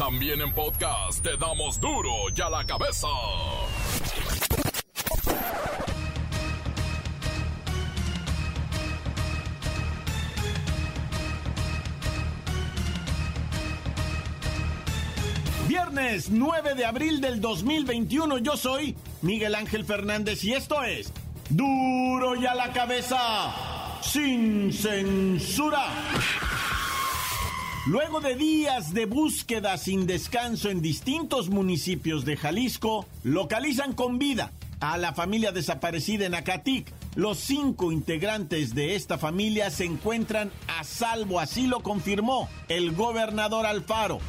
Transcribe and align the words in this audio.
También 0.00 0.40
en 0.40 0.50
podcast 0.54 1.22
te 1.22 1.36
damos 1.36 1.78
duro 1.78 2.10
y 2.34 2.40
a 2.40 2.48
la 2.48 2.64
cabeza. 2.64 3.06
Viernes 15.68 16.30
9 16.30 16.74
de 16.76 16.86
abril 16.86 17.20
del 17.20 17.42
2021 17.42 18.38
yo 18.38 18.56
soy 18.56 18.96
Miguel 19.20 19.54
Ángel 19.54 19.84
Fernández 19.84 20.42
y 20.44 20.54
esto 20.54 20.82
es 20.82 21.12
duro 21.50 22.36
y 22.36 22.46
a 22.46 22.54
la 22.54 22.72
cabeza 22.72 23.98
sin 24.00 24.72
censura. 24.72 25.84
Luego 27.90 28.20
de 28.20 28.36
días 28.36 28.94
de 28.94 29.04
búsqueda 29.04 29.76
sin 29.76 30.06
descanso 30.06 30.70
en 30.70 30.80
distintos 30.80 31.48
municipios 31.48 32.24
de 32.24 32.36
Jalisco, 32.36 33.04
localizan 33.24 33.94
con 33.94 34.20
vida 34.20 34.52
a 34.78 34.96
la 34.96 35.12
familia 35.12 35.50
desaparecida 35.50 36.24
en 36.24 36.36
Acatic. 36.36 36.86
Los 37.16 37.38
cinco 37.38 37.90
integrantes 37.90 38.76
de 38.76 38.94
esta 38.94 39.18
familia 39.18 39.70
se 39.70 39.86
encuentran 39.86 40.52
a 40.68 40.84
salvo, 40.84 41.40
así 41.40 41.66
lo 41.66 41.80
confirmó 41.80 42.48
el 42.68 42.92
gobernador 42.92 43.66
Alfaro. 43.66 44.20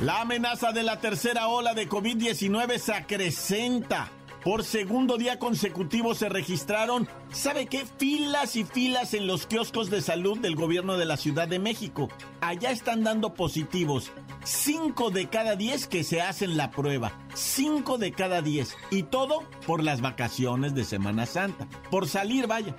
La 0.00 0.22
amenaza 0.22 0.72
de 0.72 0.82
la 0.82 0.98
tercera 0.98 1.46
ola 1.46 1.74
de 1.74 1.88
COVID-19 1.88 2.76
se 2.78 2.92
acrecenta. 2.92 4.10
Por 4.44 4.62
segundo 4.62 5.16
día 5.16 5.38
consecutivo 5.38 6.14
se 6.14 6.28
registraron, 6.28 7.08
¿sabe 7.32 7.64
qué? 7.64 7.86
Filas 7.96 8.56
y 8.56 8.64
filas 8.64 9.14
en 9.14 9.26
los 9.26 9.46
kioscos 9.46 9.88
de 9.88 10.02
salud 10.02 10.38
del 10.38 10.54
gobierno 10.54 10.98
de 10.98 11.06
la 11.06 11.16
Ciudad 11.16 11.48
de 11.48 11.58
México. 11.58 12.10
Allá 12.42 12.70
están 12.70 13.02
dando 13.04 13.32
positivos. 13.32 14.12
Cinco 14.44 15.10
de 15.10 15.30
cada 15.30 15.56
diez 15.56 15.86
que 15.86 16.04
se 16.04 16.20
hacen 16.20 16.58
la 16.58 16.70
prueba. 16.70 17.18
Cinco 17.32 17.96
de 17.96 18.12
cada 18.12 18.42
diez. 18.42 18.76
Y 18.90 19.04
todo 19.04 19.44
por 19.66 19.82
las 19.82 20.02
vacaciones 20.02 20.74
de 20.74 20.84
Semana 20.84 21.24
Santa. 21.24 21.66
Por 21.90 22.06
salir, 22.06 22.46
vaya. 22.46 22.76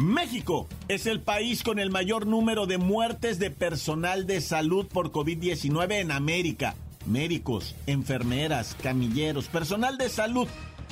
México 0.00 0.66
es 0.88 1.06
el 1.06 1.20
país 1.20 1.62
con 1.62 1.78
el 1.78 1.92
mayor 1.92 2.26
número 2.26 2.66
de 2.66 2.78
muertes 2.78 3.38
de 3.38 3.52
personal 3.52 4.26
de 4.26 4.40
salud 4.40 4.88
por 4.88 5.12
COVID-19 5.12 5.92
en 6.00 6.10
América 6.10 6.74
médicos, 7.08 7.74
enfermeras, 7.86 8.76
camilleros, 8.82 9.48
personal 9.48 9.98
de 9.98 10.08
salud. 10.08 10.46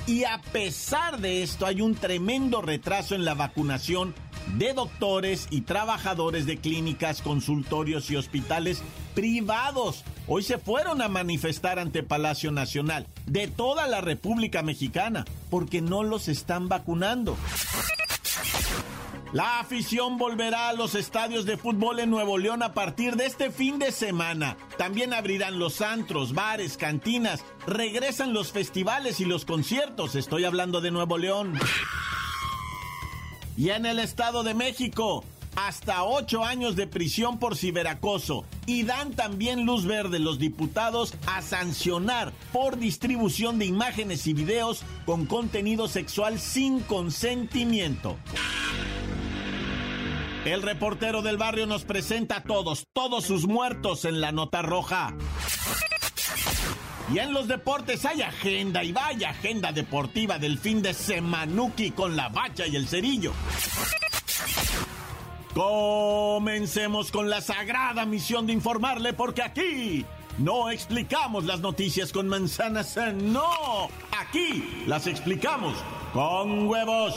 Y 0.06 0.25
a 0.25 0.41
pesar 0.53 1.20
de 1.20 1.42
esto 1.42 1.67
hay 1.67 1.81
un 1.81 1.95
tremendo 1.95 2.62
retraso 2.62 3.14
en 3.14 3.25
la 3.25 3.34
vacunación 3.34 4.14
de 4.56 4.72
doctores 4.72 5.48
y 5.50 5.62
trabajadores 5.62 6.47
de 6.47 6.59
clínicas, 6.59 7.22
consultorios 7.22 8.11
y 8.11 8.17
hospitales 8.17 8.83
privados. 9.14 10.05
Hoy 10.28 10.42
se 10.42 10.59
fueron 10.59 11.03
a 11.03 11.09
manifestar 11.09 11.78
ante 11.78 12.03
Palacio 12.03 12.53
Nacional 12.53 13.06
de 13.27 13.48
toda 13.48 13.87
la 13.87 14.00
República 14.00 14.62
Mexicana 14.62 15.25
porque 15.50 15.81
no 15.81 16.03
los 16.03 16.28
están 16.28 16.69
vacunando. 16.69 17.37
La 19.36 19.60
afición 19.60 20.16
volverá 20.16 20.70
a 20.70 20.72
los 20.72 20.94
estadios 20.94 21.44
de 21.44 21.58
fútbol 21.58 22.00
en 22.00 22.08
Nuevo 22.08 22.38
León 22.38 22.62
a 22.62 22.72
partir 22.72 23.16
de 23.16 23.26
este 23.26 23.50
fin 23.50 23.78
de 23.78 23.92
semana. 23.92 24.56
También 24.78 25.12
abrirán 25.12 25.58
los 25.58 25.82
antros, 25.82 26.32
bares, 26.32 26.78
cantinas. 26.78 27.44
Regresan 27.66 28.32
los 28.32 28.50
festivales 28.50 29.20
y 29.20 29.26
los 29.26 29.44
conciertos. 29.44 30.14
Estoy 30.14 30.46
hablando 30.46 30.80
de 30.80 30.90
Nuevo 30.90 31.18
León. 31.18 31.52
Y 33.58 33.68
en 33.68 33.84
el 33.84 33.98
Estado 33.98 34.42
de 34.42 34.54
México, 34.54 35.22
hasta 35.54 36.04
ocho 36.04 36.42
años 36.42 36.74
de 36.74 36.86
prisión 36.86 37.38
por 37.38 37.58
ciberacoso 37.58 38.46
y 38.64 38.84
dan 38.84 39.12
también 39.12 39.66
luz 39.66 39.84
verde 39.84 40.18
los 40.18 40.38
diputados 40.38 41.12
a 41.26 41.42
sancionar 41.42 42.32
por 42.54 42.78
distribución 42.78 43.58
de 43.58 43.66
imágenes 43.66 44.26
y 44.26 44.32
videos 44.32 44.82
con 45.04 45.26
contenido 45.26 45.88
sexual 45.88 46.41
sin 46.41 46.80
consentimiento. 46.80 48.16
El 50.46 50.62
reportero 50.62 51.22
del 51.22 51.38
barrio 51.38 51.66
nos 51.66 51.84
presenta 51.84 52.36
a 52.36 52.42
todos, 52.44 52.86
todos 52.92 53.24
sus 53.24 53.48
muertos 53.48 54.04
en 54.04 54.20
la 54.20 54.30
nota 54.30 54.62
roja. 54.62 55.12
Y 57.12 57.18
en 57.18 57.32
los 57.32 57.48
deportes 57.48 58.04
hay 58.04 58.22
agenda 58.22 58.84
y 58.84 58.92
vaya 58.92 59.30
agenda 59.30 59.72
deportiva 59.72 60.38
del 60.38 60.58
fin 60.58 60.82
de 60.82 60.94
Semanuki 60.94 61.90
con 61.90 62.14
la 62.14 62.28
bacha 62.28 62.64
y 62.64 62.76
el 62.76 62.86
cerillo. 62.86 63.32
Comencemos 65.52 67.10
con 67.10 67.28
la 67.28 67.40
sagrada 67.40 68.06
misión 68.06 68.46
de 68.46 68.52
informarle 68.52 69.14
porque 69.14 69.42
aquí 69.42 70.06
no 70.38 70.70
explicamos 70.70 71.44
las 71.44 71.58
noticias 71.58 72.12
con 72.12 72.28
manzanas, 72.28 72.96
no, 73.14 73.88
aquí 74.16 74.84
las 74.86 75.08
explicamos 75.08 75.74
con 76.12 76.68
huevos. 76.68 77.16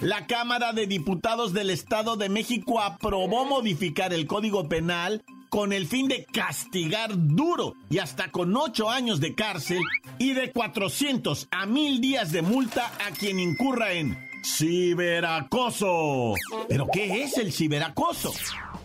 La 0.00 0.26
Cámara 0.26 0.74
de 0.74 0.86
Diputados 0.86 1.54
del 1.54 1.70
Estado 1.70 2.16
de 2.16 2.28
México 2.28 2.80
aprobó 2.80 3.46
modificar 3.46 4.12
el 4.12 4.26
Código 4.26 4.68
Penal 4.68 5.24
con 5.48 5.72
el 5.72 5.86
fin 5.86 6.06
de 6.06 6.26
castigar 6.26 7.12
duro 7.14 7.74
y 7.88 7.98
hasta 7.98 8.30
con 8.30 8.54
ocho 8.56 8.90
años 8.90 9.20
de 9.20 9.34
cárcel 9.34 9.80
y 10.18 10.34
de 10.34 10.52
400 10.52 11.48
a 11.50 11.64
mil 11.64 12.02
días 12.02 12.30
de 12.30 12.42
multa 12.42 12.92
a 13.06 13.10
quien 13.12 13.40
incurra 13.40 13.92
en 13.92 14.18
ciberacoso. 14.44 16.34
¿Pero 16.68 16.88
qué 16.92 17.22
es 17.22 17.38
el 17.38 17.52
ciberacoso? 17.52 18.34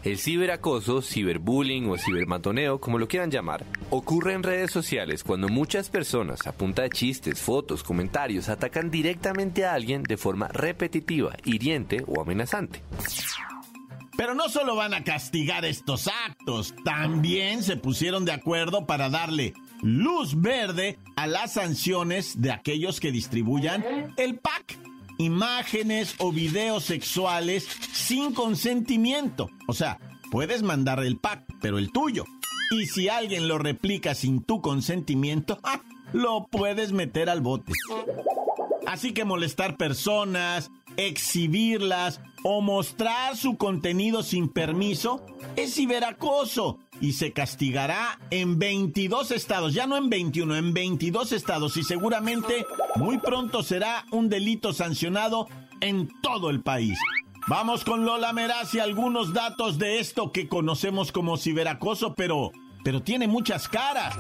El 0.04 0.18
ciberacoso, 0.18 1.04
ciberbullying 1.04 1.88
o 1.88 1.96
cibermatoneo, 1.96 2.80
como 2.80 2.98
lo 2.98 3.08
quieran 3.08 3.30
llamar, 3.30 3.64
ocurre 3.92 4.34
en 4.34 4.42
redes 4.42 4.72
sociales 4.72 5.24
cuando 5.24 5.48
muchas 5.48 5.90
personas, 5.90 6.48
a 6.48 6.54
punta 6.54 6.82
de 6.82 6.90
chistes, 6.90 7.40
fotos, 7.40 7.84
comentarios, 7.84 8.50
atacan 8.50 8.90
directamente 8.90 9.64
a 9.64 9.76
alguien 9.76 10.02
de 10.02 10.18
forma 10.18 10.48
repetitiva, 10.48 11.36
hiriente 11.46 12.04
o 12.08 12.20
amenazante. 12.20 12.82
Pero 14.18 14.34
no 14.34 14.50
solo 14.50 14.76
van 14.76 14.96
a 14.96 15.04
castigar 15.04 15.66
estos 15.66 16.08
actos, 16.08 16.74
también 16.84 17.62
se 17.62 17.78
pusieron 17.78 18.26
de 18.26 18.32
acuerdo 18.32 18.88
para 18.88 19.10
darle 19.10 19.54
luz 19.84 20.40
verde 20.40 20.98
a 21.16 21.28
las 21.28 21.54
sanciones 21.54 22.42
de 22.42 22.52
aquellos 22.52 23.00
que 23.00 23.12
distribuyan 23.12 24.14
el 24.18 24.40
pack 24.40 24.80
imágenes 25.18 26.16
o 26.18 26.32
videos 26.32 26.84
sexuales 26.84 27.68
sin 27.92 28.34
consentimiento. 28.34 29.50
O 29.68 29.74
sea, 29.74 30.00
puedes 30.32 30.64
mandar 30.64 31.04
el 31.04 31.18
pack, 31.18 31.46
pero 31.62 31.78
el 31.78 31.92
tuyo. 31.92 32.26
Y 32.72 32.86
si 32.86 33.10
alguien 33.10 33.48
lo 33.48 33.58
replica 33.58 34.16
sin 34.16 34.44
tu 34.44 34.62
consentimiento, 34.62 35.60
lo 36.14 36.48
puedes 36.48 36.92
meter 36.92 37.30
al 37.30 37.42
bote. 37.42 37.74
Así 38.88 39.14
que 39.14 39.26
molestar 39.26 39.78
personas, 39.78 40.72
exhibirlas 40.98 42.22
o 42.44 42.62
mostrar 42.62 43.38
su 43.38 43.58
contenido 43.58 44.24
sin 44.24 44.50
permiso 44.50 45.26
es 45.56 45.76
ciberacoso 45.76 46.80
y 47.02 47.14
se 47.14 47.34
castigará 47.34 48.20
en 48.30 48.60
22 48.60 49.32
estados, 49.32 49.74
ya 49.74 49.88
no 49.88 49.98
en 49.98 50.10
21, 50.10 50.56
en 50.56 50.74
22 50.74 51.32
estados 51.34 51.76
y 51.76 51.84
seguramente 51.84 52.66
muy 52.96 53.18
pronto 53.18 53.64
será 53.64 54.06
un 54.12 54.30
delito 54.30 54.72
sancionado 54.72 55.48
en 55.82 56.10
todo 56.22 56.50
el 56.50 56.62
país. 56.62 56.98
Vamos 57.48 57.84
con 57.84 58.06
Lola 58.06 58.32
Meraz 58.34 58.74
y 58.76 58.80
algunos 58.80 59.34
datos 59.34 59.80
de 59.80 60.00
esto 60.00 60.32
que 60.32 60.48
conocemos 60.48 61.12
como 61.12 61.38
ciberacoso, 61.38 62.14
pero, 62.14 62.52
pero 62.84 63.02
tiene 63.02 63.28
muchas 63.28 63.68
caras. 63.68 64.16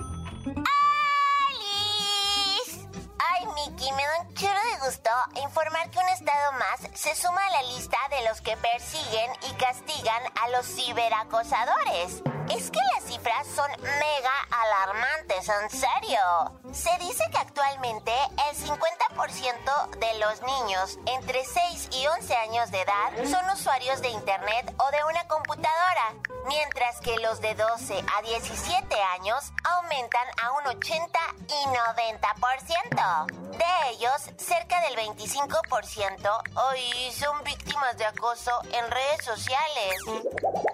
Y 3.81 3.91
me 3.93 4.03
da 4.03 4.21
un 4.21 4.33
chorro 4.35 4.53
de 4.53 4.85
gusto 4.85 5.09
informar 5.43 5.89
que 5.89 5.97
un 5.97 6.07
estado 6.09 6.51
más 6.53 6.81
se 6.93 7.15
suma 7.15 7.41
a 7.43 7.49
la 7.49 7.63
lista 7.73 7.97
de 8.11 8.29
los 8.29 8.39
que 8.41 8.55
persiguen 8.57 9.31
y 9.49 9.53
castigan 9.55 10.21
a 10.39 10.49
los 10.49 10.67
ciberacosadores. 10.67 12.21
Es 12.55 12.69
que 12.69 12.79
las 12.93 13.03
cifras 13.05 13.47
son 13.47 13.69
mega 13.81 14.31
alarmantes, 14.51 15.47
en 15.47 15.69
serio. 15.69 16.60
Se 16.73 16.89
dice 16.99 17.23
que 17.31 17.37
actualmente 17.37 18.11
el 18.49 18.55
50% 18.55 19.01
60% 19.21 19.89
de 19.99 20.19
los 20.19 20.41
niños 20.41 20.97
entre 21.05 21.43
6 21.43 21.89
y 21.91 22.07
11 22.07 22.35
años 22.35 22.71
de 22.71 22.81
edad 22.81 23.11
son 23.29 23.49
usuarios 23.49 24.01
de 24.01 24.09
Internet 24.09 24.73
o 24.77 24.91
de 24.91 25.03
una 25.09 25.27
computadora, 25.27 26.13
mientras 26.47 26.99
que 27.01 27.17
los 27.19 27.41
de 27.41 27.53
12 27.55 28.03
a 28.17 28.21
17 28.21 28.95
años 29.19 29.51
aumentan 29.63 30.27
a 30.41 30.51
un 30.53 30.77
80 30.77 31.19
y 31.47 31.67
90%. 31.67 33.25
De 33.51 33.89
ellos, 33.89 34.29
cerca 34.37 34.81
del 34.81 34.95
25% 34.95 36.41
hoy 36.55 37.11
son 37.11 37.43
víctimas 37.43 37.97
de 37.97 38.05
acoso 38.05 38.51
en 38.71 38.89
redes 38.89 39.25
sociales. 39.25 39.95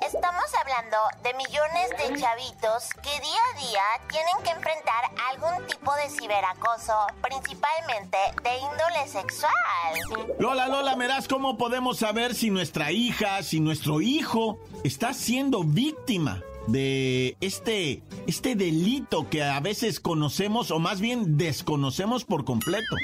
Estamos 0.05 0.53
hablando 0.61 0.97
de 1.21 1.33
millones 1.33 1.89
de 1.89 2.21
chavitos 2.21 2.89
que 3.01 3.19
día 3.19 3.41
a 3.53 3.59
día 3.59 3.83
tienen 4.09 4.43
que 4.43 4.51
enfrentar 4.51 5.11
algún 5.31 5.67
tipo 5.67 5.86
de 5.95 6.09
ciberacoso, 6.09 6.93
principalmente 7.21 8.17
de 8.43 8.57
índole 8.57 9.07
sexual. 9.07 10.27
Lola, 10.39 10.67
Lola, 10.67 10.95
verás 10.95 11.27
cómo 11.27 11.57
podemos 11.57 11.97
saber 11.99 12.35
si 12.35 12.49
nuestra 12.49 12.91
hija, 12.91 13.41
si 13.43 13.59
nuestro 13.59 14.01
hijo 14.01 14.59
está 14.83 15.13
siendo 15.13 15.63
víctima 15.63 16.41
de 16.67 17.37
este, 17.39 18.03
este 18.27 18.55
delito 18.55 19.29
que 19.29 19.43
a 19.43 19.59
veces 19.59 19.99
conocemos 19.99 20.71
o 20.71 20.79
más 20.79 20.99
bien 20.99 21.37
desconocemos 21.37 22.25
por 22.25 22.43
completo. 22.45 22.95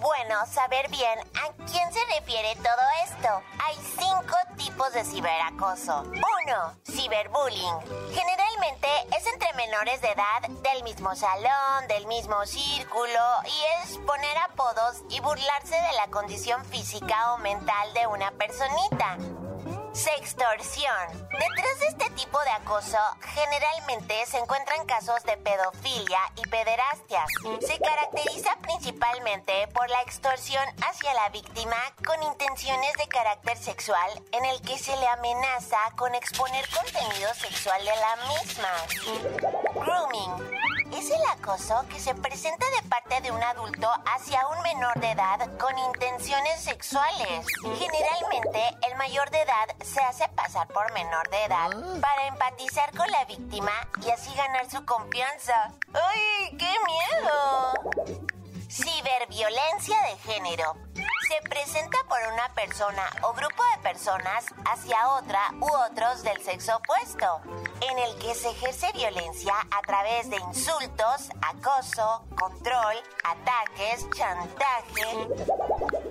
Bueno 0.00 0.46
saber 0.46 0.88
bien 0.90 1.18
a 1.18 1.52
quién 1.70 1.92
se 1.92 2.04
refiere 2.14 2.54
todo 2.56 2.82
esto. 3.04 3.28
Hay 3.64 3.76
cinco 3.98 4.36
tipos 4.56 4.92
de 4.92 5.04
ciberacoso. 5.04 6.02
Uno, 6.02 6.76
ciberbullying. 6.84 7.80
Generalmente 8.12 8.88
es 9.16 9.26
entre 9.26 9.52
menores 9.54 10.00
de 10.00 10.10
edad 10.10 10.48
del 10.62 10.82
mismo 10.82 11.14
salón, 11.14 11.86
del 11.88 12.06
mismo 12.06 12.44
círculo, 12.46 13.20
y 13.44 13.82
es 13.82 13.98
poner 13.98 14.36
apodos 14.38 15.02
y 15.10 15.20
burlarse 15.20 15.74
de 15.74 15.92
la 15.96 16.08
condición 16.08 16.64
física 16.66 17.34
o 17.34 17.38
mental 17.38 17.94
de 17.94 18.06
una 18.06 18.30
personita. 18.32 19.16
Sextorsión. 19.94 21.28
Detrás 21.30 21.78
de 21.78 21.86
este 21.86 22.10
tipo 22.10 22.38
de 22.40 22.50
acoso, 22.50 22.98
generalmente 23.20 24.26
se 24.26 24.38
encuentran 24.38 24.84
casos 24.86 25.22
de 25.22 25.36
pedofilia 25.36 26.18
y 26.34 26.42
pederastia. 26.48 27.24
Se 27.60 27.78
caracteriza 27.78 28.56
principalmente 28.60 29.68
por 29.68 29.88
la 29.88 30.02
extorsión 30.02 30.64
hacia 30.82 31.14
la 31.14 31.28
víctima 31.28 31.76
con 32.04 32.20
intenciones 32.24 32.92
de 32.94 33.06
carácter 33.06 33.56
sexual 33.56 34.10
en 34.32 34.44
el 34.44 34.60
que 34.62 34.76
se 34.78 34.96
le 34.96 35.06
amenaza 35.06 35.78
con 35.96 36.12
exponer 36.16 36.68
contenido 36.70 37.32
sexual 37.34 37.80
de 37.84 37.94
la 37.96 38.16
misma. 38.26 38.70
Grooming. 39.74 40.73
Es 40.96 41.10
el 41.10 41.20
acoso 41.32 41.84
que 41.90 41.98
se 41.98 42.14
presenta 42.14 42.64
de 42.70 42.88
parte 42.88 43.20
de 43.20 43.32
un 43.32 43.42
adulto 43.42 43.90
hacia 44.06 44.46
un 44.48 44.62
menor 44.62 44.94
de 45.00 45.10
edad 45.10 45.40
con 45.58 45.76
intenciones 45.76 46.62
sexuales. 46.62 47.44
Generalmente, 47.78 48.60
el 48.88 48.96
mayor 48.96 49.28
de 49.30 49.42
edad 49.42 49.74
se 49.82 50.00
hace 50.00 50.28
pasar 50.28 50.68
por 50.68 50.92
menor 50.92 51.28
de 51.30 51.44
edad 51.44 51.70
para 52.00 52.28
empatizar 52.28 52.96
con 52.96 53.10
la 53.10 53.24
víctima 53.24 53.72
y 54.06 54.10
así 54.10 54.32
ganar 54.34 54.70
su 54.70 54.84
confianza. 54.84 55.72
¡Ay, 55.92 56.56
qué 56.56 56.72
miedo! 56.86 57.72
Ciberviolencia 58.70 60.00
de 60.02 60.32
género. 60.32 60.76
Se 61.28 61.48
presenta 61.48 61.98
por 62.08 62.18
una 62.32 62.48
persona 62.54 63.02
o 63.22 63.32
grupo 63.32 63.62
de 63.74 63.82
personas 63.82 64.44
hacia 64.66 65.08
otra 65.10 65.40
u 65.58 65.66
otros 65.90 66.22
del 66.22 66.42
sexo 66.42 66.76
opuesto, 66.76 67.40
en 67.80 67.98
el 67.98 68.18
que 68.18 68.34
se 68.34 68.50
ejerce 68.50 68.92
violencia 68.92 69.54
a 69.70 69.80
través 69.82 70.28
de 70.28 70.36
insultos, 70.36 71.30
acoso, 71.40 72.24
control, 72.38 72.96
ataques, 73.22 74.06
chantaje. 74.10 75.28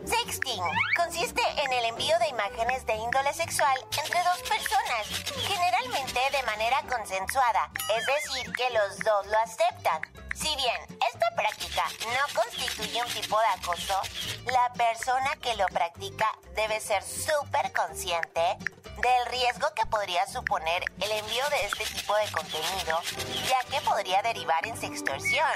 Sexting 0.06 0.63
consiste 0.98 1.42
en 1.63 1.74
el 1.74 1.86
envío 1.86 2.18
de 2.19 2.30
imágenes 2.30 2.86
de 2.86 2.95
índole 2.95 3.33
sexual 3.33 3.77
entre 4.04 4.24
dos 4.24 4.42
personas, 4.50 5.07
generalmente 5.48 6.19
de 6.31 6.44
manera 6.44 6.81
consensuada, 6.89 7.69
es 7.95 8.06
decir, 8.06 8.51
que 8.54 8.69
los 8.71 9.00
dos 9.00 9.27
lo 9.27 9.38
aceptan. 9.39 10.01
Si 10.33 10.56
bien 10.56 10.81
esta 11.13 11.22
práctica 11.35 11.83
no 12.06 12.41
constituye 12.41 13.01
un 13.01 13.12
tipo 13.12 13.39
de 13.39 13.45
acoso, 13.47 14.01
la 14.45 14.74
persona 14.74 15.35
que 15.41 15.56
lo 15.56 15.65
practica 15.68 16.27
debe 16.56 16.80
ser 16.80 17.03
súper 17.03 17.71
consciente 17.74 18.57
del 19.01 19.25
riesgo 19.27 19.68
que 19.75 19.85
podría 19.88 20.25
suponer 20.27 20.83
el 21.01 21.12
envío 21.12 21.50
de 21.50 21.65
este 21.65 21.85
tipo 21.85 22.15
de 22.15 22.31
contenido, 22.31 23.01
ya 23.47 23.59
que 23.69 23.81
podría 23.81 24.21
derivar 24.21 24.65
en 24.65 24.77
sextorsión. 24.77 25.47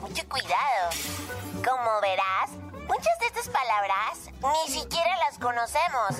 Mucho 0.00 0.28
cuidado. 0.28 0.90
Como 1.64 2.00
verás, 2.00 2.50
muchas 2.88 3.18
de 3.20 3.26
estas 3.26 3.48
palabras 3.48 4.18
ni 4.40 4.72
siquiera 4.72 5.16
las 5.18 5.38
conocemos. 5.38 6.16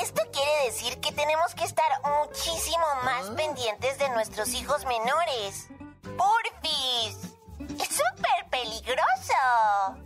Esto 0.00 0.22
quiere 0.32 0.64
decir 0.66 1.00
que 1.00 1.12
tenemos 1.12 1.54
que 1.54 1.64
estar 1.64 1.88
muchísimo 2.02 2.86
más 3.04 3.30
pendientes 3.30 3.98
de 3.98 4.08
nuestros 4.10 4.48
hijos 4.50 4.84
menores. 4.84 5.68
¡Porfis! 6.16 7.33
¡Es 7.58 7.88
súper 7.88 8.48
peligroso! 8.50 10.04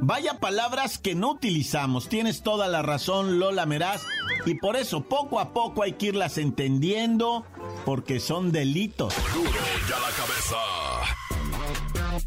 Vaya 0.00 0.38
palabras 0.40 0.98
que 0.98 1.14
no 1.14 1.32
utilizamos. 1.32 2.08
Tienes 2.08 2.42
toda 2.42 2.68
la 2.68 2.82
razón, 2.82 3.38
Lola 3.38 3.66
Meraz. 3.66 4.02
Y 4.46 4.54
por 4.54 4.76
eso, 4.76 5.02
poco 5.02 5.40
a 5.40 5.52
poco 5.52 5.82
hay 5.82 5.94
que 5.94 6.06
irlas 6.06 6.38
entendiendo, 6.38 7.44
porque 7.84 8.20
son 8.20 8.52
delitos. 8.52 9.14
Duro 9.34 9.50
ya 9.88 9.98
la 9.98 10.10
cabeza. 10.10 10.56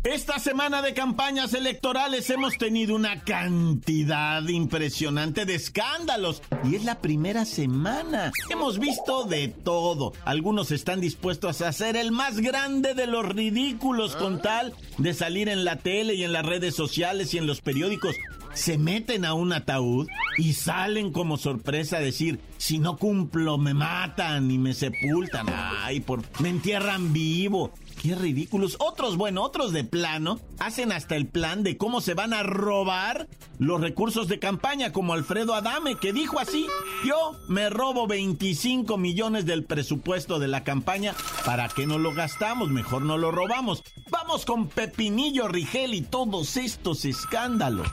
Esta 0.03 0.39
semana 0.39 0.81
de 0.81 0.95
campañas 0.95 1.53
electorales 1.53 2.27
hemos 2.31 2.57
tenido 2.57 2.95
una 2.95 3.23
cantidad 3.23 4.41
impresionante 4.47 5.45
de 5.45 5.53
escándalos 5.53 6.41
y 6.63 6.73
es 6.73 6.85
la 6.85 7.01
primera 7.01 7.45
semana. 7.45 8.31
Hemos 8.49 8.79
visto 8.79 9.25
de 9.25 9.49
todo. 9.49 10.13
Algunos 10.25 10.71
están 10.71 11.01
dispuestos 11.01 11.61
a 11.61 11.67
hacer 11.67 11.95
el 11.95 12.11
más 12.11 12.39
grande 12.39 12.95
de 12.95 13.05
los 13.05 13.29
ridículos 13.29 14.15
con 14.15 14.41
tal 14.41 14.73
de 14.97 15.13
salir 15.13 15.47
en 15.49 15.65
la 15.65 15.75
tele 15.75 16.15
y 16.15 16.23
en 16.23 16.33
las 16.33 16.47
redes 16.47 16.73
sociales 16.73 17.35
y 17.35 17.37
en 17.37 17.45
los 17.45 17.61
periódicos. 17.61 18.15
Se 18.53 18.77
meten 18.77 19.25
a 19.25 19.33
un 19.33 19.53
ataúd 19.53 20.07
y 20.37 20.53
salen 20.53 21.11
como 21.11 21.37
sorpresa 21.37 21.97
a 21.97 22.01
decir, 22.01 22.39
si 22.57 22.79
no 22.79 22.97
cumplo 22.97 23.57
me 23.57 23.73
matan 23.73 24.51
y 24.51 24.57
me 24.57 24.73
sepultan. 24.73 25.47
Ay, 25.49 25.99
por... 26.01 26.21
me 26.39 26.49
entierran 26.49 27.13
vivo. 27.13 27.71
Qué 28.01 28.15
ridículos. 28.15 28.77
Otros, 28.79 29.15
bueno, 29.15 29.43
otros 29.43 29.73
de 29.73 29.83
plano, 29.83 30.39
hacen 30.59 30.91
hasta 30.91 31.15
el 31.15 31.27
plan 31.27 31.61
de 31.61 31.77
cómo 31.77 32.01
se 32.01 32.15
van 32.15 32.33
a 32.33 32.41
robar 32.41 33.27
los 33.59 33.79
recursos 33.79 34.27
de 34.27 34.39
campaña, 34.39 34.91
como 34.91 35.13
Alfredo 35.13 35.53
Adame, 35.53 35.95
que 35.95 36.11
dijo 36.11 36.39
así, 36.39 36.65
yo 37.05 37.33
me 37.47 37.69
robo 37.69 38.07
25 38.07 38.97
millones 38.97 39.45
del 39.45 39.65
presupuesto 39.65 40.39
de 40.39 40.47
la 40.47 40.63
campaña, 40.63 41.13
¿para 41.45 41.69
qué 41.69 41.85
no 41.85 41.99
lo 41.99 42.11
gastamos? 42.13 42.69
Mejor 42.69 43.03
no 43.03 43.19
lo 43.19 43.29
robamos. 43.31 43.83
Vamos 44.09 44.45
con 44.45 44.67
Pepinillo 44.67 45.47
Rigel 45.47 45.93
y 45.93 46.01
todos 46.01 46.57
estos 46.57 47.05
escándalos. 47.05 47.87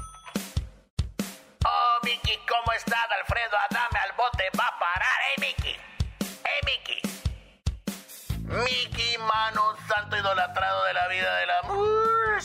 Alfredo 3.38 3.56
Adame 3.70 3.98
al 4.00 4.12
bote 4.16 4.50
va 4.58 4.66
a 4.66 4.78
parar, 4.80 5.20
¿eh, 5.30 5.40
Mickey? 5.40 5.76
¿Eh, 6.44 6.60
Mickey? 6.66 7.02
Mickey, 8.64 9.18
mano 9.18 9.76
santo 9.86 10.16
idolatrado 10.16 10.84
de 10.86 10.94
la 10.94 11.06
vida 11.06 11.36
del 11.36 11.50
amor. 11.50 12.42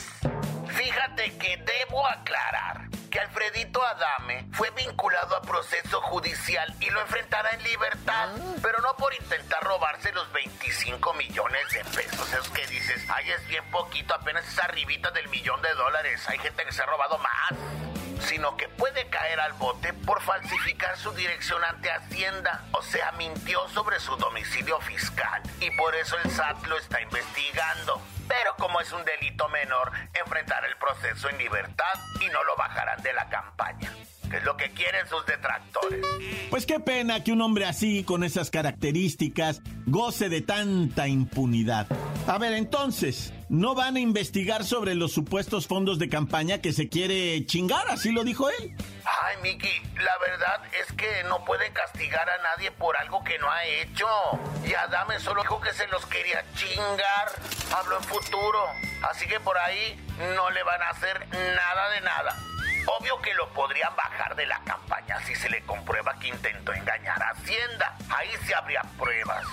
Fíjate 0.68 1.36
que 1.40 1.58
debo 1.58 2.06
aclarar 2.08 2.90
que 3.10 3.20
Alfredito 3.20 3.84
Adame 3.84 4.46
fue 4.52 4.70
vinculado 4.72 5.36
a 5.36 5.42
proceso 5.42 6.00
judicial 6.02 6.72
y 6.80 6.92
lo 6.92 7.02
enfrentará 7.02 7.50
en 7.52 7.64
libertad, 7.64 8.30
pero 8.62 8.80
no 8.82 8.96
por 8.96 9.16
intentar 9.16 9.64
robarse 9.64 10.12
los 10.12 10.32
25 10.32 11.14
millones 11.16 11.70
de 11.72 11.84
pesos. 11.86 12.34
Es 12.34 12.50
que 12.50 12.68
dices, 12.68 13.04
ay, 13.10 13.32
es 13.32 13.48
bien 13.48 13.66
poquito, 13.72 14.14
apenas 14.14 14.48
es 14.48 14.60
arribita 14.60 15.10
del 15.10 15.28
millón 15.30 15.60
de 15.64 15.74
dólares. 15.74 16.24
Hay 16.30 16.38
gente 16.38 16.64
que 16.66 16.72
se 16.72 16.84
ha 16.84 16.86
robado 16.86 17.18
más 17.18 17.93
sino 18.28 18.56
que 18.58 18.68
puede 18.70 19.08
caer 19.08 19.40
al 19.40 19.54
bote 19.54 19.94
por 19.94 20.22
falsificar 20.22 20.98
su 20.98 21.12
dirección 21.12 21.64
ante 21.64 21.92
Hacienda, 21.92 22.66
o 22.72 22.82
sea, 22.82 23.12
mintió 23.14 23.68
sobre 23.70 24.00
su 24.00 24.16
domicilio 24.16 24.80
fiscal 24.82 25.42
y 25.60 25.70
por 25.72 25.96
eso 25.96 26.16
el 26.24 26.32
SAT 26.32 26.66
lo 26.68 26.78
está 26.78 27.02
investigando. 27.02 28.02
Pero 28.28 28.56
como 28.58 28.80
es 28.82 28.92
un 28.92 29.04
delito 29.04 29.48
menor, 29.50 29.92
enfrentará 30.14 30.68
el 30.68 30.78
proceso 30.78 31.30
en 31.30 31.38
libertad 31.38 31.94
y 32.22 32.28
no 32.30 32.44
lo 32.44 32.56
bajarán 32.56 33.02
de 33.02 33.14
la 33.14 33.28
campaña. 33.30 33.92
Es 34.32 34.44
lo 34.44 34.58
que 34.58 34.72
quieren 34.72 35.08
sus 35.08 35.24
detractores. 35.28 36.04
Pues 36.50 36.66
qué 36.66 36.80
pena 36.80 37.24
que 37.24 37.32
un 37.32 37.42
hombre 37.42 37.66
así, 37.66 38.04
con 38.04 38.24
esas 38.24 38.50
características, 38.50 39.62
goce 39.86 40.30
de 40.30 40.42
tanta 40.42 41.08
impunidad. 41.08 41.86
A 42.28 42.38
ver, 42.40 42.54
entonces, 42.54 43.32
no 43.54 43.76
van 43.76 43.98
a 43.98 44.00
investigar 44.00 44.64
sobre 44.64 44.96
los 44.96 45.14
supuestos 45.14 45.68
fondos 45.68 46.00
de 46.00 46.10
campaña 46.10 46.58
que 46.58 46.74
se 46.74 46.90
quiere 46.90 47.46
chingar, 47.46 47.88
así 47.88 48.12
lo 48.12 48.24
dijo 48.24 48.50
él. 48.50 48.76
Ay, 49.06 49.38
Miki, 49.44 49.80
la 49.94 50.18
verdad 50.18 50.60
es 50.82 50.92
que 50.94 51.24
no 51.26 51.46
puede 51.46 51.72
castigar 51.72 52.28
a 52.28 52.38
nadie 52.40 52.72
por 52.72 52.98
algo 52.98 53.24
que 53.24 53.38
no 53.38 53.52
ha 53.52 53.64
hecho. 53.64 54.08
Y 54.66 54.74
Adame 54.74 55.20
solo 55.20 55.44
dijo 55.44 55.62
que 55.62 55.72
se 55.72 55.86
los 55.90 56.04
quería 56.08 56.44
chingar. 56.56 57.32
Habló 57.78 57.98
en 57.98 58.04
futuro. 58.06 58.66
Así 59.08 59.28
que 59.28 59.40
por 59.40 59.56
ahí 59.60 60.04
no 60.36 60.50
le 60.50 60.64
van 60.64 60.82
a 60.82 60.90
hacer 60.90 61.28
nada 61.30 61.90
de 61.92 62.02
nada. 62.02 62.36
Obvio 62.88 63.22
que 63.22 63.36
lo 63.36 63.54
podrían 63.54 63.96
bajar 63.96 64.36
de 64.36 64.48
la 64.48 64.64
campaña 64.64 65.24
si 65.28 65.36
se 65.36 65.50
le 65.52 65.62
comprueba 65.62 66.18
que 66.18 66.30
intentó 66.30 66.74
engañar 66.74 67.22
a 67.22 67.30
Hacienda. 67.30 67.98
Ahí 68.10 68.30
sí 68.48 68.54
habría 68.54 68.82
pruebas. 68.98 69.46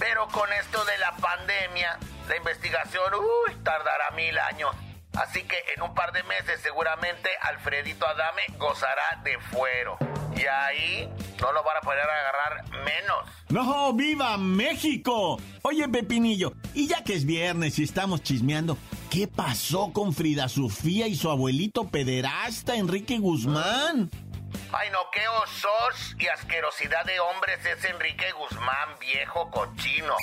Pero 0.00 0.26
con 0.26 0.52
esto 0.52 0.84
de 0.84 0.98
la 0.98 1.12
pandemia, 1.16 1.98
la 2.28 2.36
investigación, 2.36 3.14
uy, 3.14 3.54
tardará 3.62 4.10
mil 4.14 4.38
años. 4.38 4.70
Así 5.14 5.42
que 5.42 5.56
en 5.74 5.82
un 5.82 5.94
par 5.94 6.12
de 6.12 6.22
meses 6.24 6.60
seguramente 6.62 7.28
Alfredito 7.42 8.06
Adame 8.06 8.42
gozará 8.58 9.20
de 9.24 9.38
fuero. 9.50 9.96
Y 10.36 10.46
ahí 10.46 11.08
no 11.40 11.52
lo 11.52 11.64
van 11.64 11.78
a 11.78 11.80
poder 11.80 12.04
agarrar 12.04 12.64
menos. 12.84 13.28
¡No! 13.48 13.92
¡Viva 13.94 14.36
México! 14.36 15.40
Oye, 15.62 15.88
Pepinillo, 15.88 16.52
y 16.74 16.86
ya 16.86 17.02
que 17.02 17.14
es 17.14 17.24
viernes 17.24 17.78
y 17.78 17.82
estamos 17.82 18.22
chismeando, 18.22 18.78
¿qué 19.10 19.26
pasó 19.26 19.92
con 19.92 20.14
Frida 20.14 20.48
Sofía 20.48 21.08
y 21.08 21.16
su 21.16 21.30
abuelito 21.30 21.88
pederasta 21.88 22.76
Enrique 22.76 23.18
Guzmán? 23.18 24.10
Ay, 24.70 24.90
no, 24.90 25.10
qué 25.10 25.26
osos 25.28 26.14
y 26.18 26.28
asquerosidad 26.28 27.02
de 27.06 27.18
hombres 27.20 27.64
es 27.64 27.82
Enrique 27.86 28.30
Guzmán, 28.32 28.98
viejo 29.00 29.50
cochino. 29.50 30.14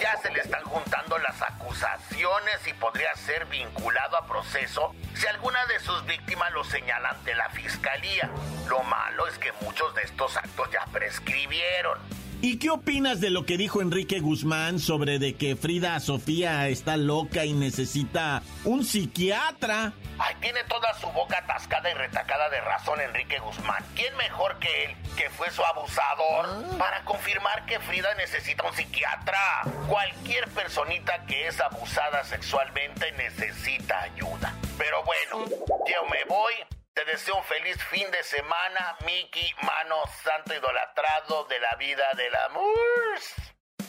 Ya 0.00 0.16
se 0.18 0.30
le 0.30 0.40
están 0.40 0.62
juntando 0.62 1.18
las 1.18 1.42
acusaciones 1.42 2.66
y 2.68 2.72
podría 2.74 3.12
ser 3.16 3.46
vinculado 3.46 4.16
a 4.16 4.26
proceso 4.26 4.94
si 5.14 5.26
alguna 5.26 5.66
de 5.66 5.80
sus 5.80 6.06
víctimas 6.06 6.52
lo 6.52 6.62
señala 6.62 7.10
ante 7.10 7.34
la 7.34 7.50
fiscalía. 7.50 8.30
Lo 8.68 8.80
malo 8.84 9.26
es 9.26 9.36
que 9.38 9.50
muchos 9.60 9.92
de 9.96 10.02
estos 10.02 10.36
actos 10.36 10.70
ya 10.70 10.86
prescribieron. 10.92 11.98
¿Y 12.42 12.58
qué 12.58 12.70
opinas 12.70 13.20
de 13.20 13.28
lo 13.28 13.44
que 13.44 13.58
dijo 13.58 13.82
Enrique 13.82 14.20
Guzmán 14.20 14.78
sobre 14.78 15.18
de 15.18 15.34
que 15.34 15.56
Frida 15.56 16.00
Sofía 16.00 16.68
está 16.68 16.96
loca 16.96 17.44
y 17.44 17.52
necesita 17.52 18.42
un 18.64 18.82
psiquiatra? 18.82 19.92
Ay, 20.18 20.34
tiene 20.40 20.64
toda 20.64 20.94
su 20.94 21.06
boca 21.08 21.36
atascada 21.36 21.90
y 21.90 21.94
retacada 21.94 22.48
de 22.48 22.62
razón 22.62 22.98
Enrique 23.02 23.38
Guzmán. 23.40 23.84
¿Quién 23.94 24.16
mejor 24.16 24.58
que 24.58 24.84
él, 24.84 24.96
que 25.18 25.28
fue 25.28 25.50
su 25.50 25.62
abusador, 25.62 26.78
para 26.78 27.04
confirmar 27.04 27.66
que 27.66 27.78
Frida 27.80 28.14
necesita 28.14 28.66
un 28.66 28.74
psiquiatra? 28.74 29.38
Cualquier 29.86 30.48
personita 30.48 31.26
que 31.26 31.46
es 31.46 31.60
abusada 31.60 32.24
sexualmente 32.24 33.12
necesita 33.18 34.00
ayuda. 34.00 34.54
Pero 34.78 35.04
bueno, 35.04 35.46
yo 35.46 36.08
me 36.10 36.24
voy. 36.26 36.79
Te 37.00 37.12
deseo 37.12 37.36
un 37.36 37.44
feliz 37.44 37.78
fin 37.84 38.10
de 38.10 38.22
semana, 38.22 38.94
Miki, 39.06 39.54
mano 39.62 39.96
santo 40.22 40.52
idolatrado 40.52 41.44
de 41.44 41.58
la 41.58 41.74
vida 41.76 42.04
del 42.14 42.34
amor. 42.34 43.18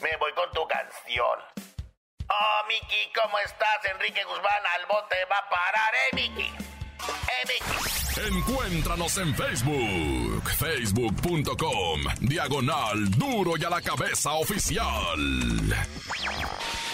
Me 0.02 0.16
voy 0.16 0.32
con 0.32 0.50
tu 0.52 0.66
canción. 0.66 1.40
Oh, 2.30 2.62
Miki, 2.70 3.12
¿cómo 3.14 3.38
estás? 3.40 3.84
Enrique 3.92 4.24
Guzmán 4.24 4.66
al 4.76 4.86
bote 4.86 5.18
va 5.30 5.40
a 5.40 5.50
parar, 5.50 5.94
¿eh, 5.94 6.16
Miki? 6.16 6.54
¿Eh, 6.54 7.48
Miki? 7.50 8.38
Encuéntranos 8.38 9.18
en 9.18 9.36
Facebook, 9.36 10.50
facebook.com, 10.58 12.02
diagonal 12.22 13.12
duro 13.12 13.58
y 13.58 13.66
a 13.66 13.70
la 13.72 13.82
cabeza 13.82 14.32
oficial. 14.36 15.20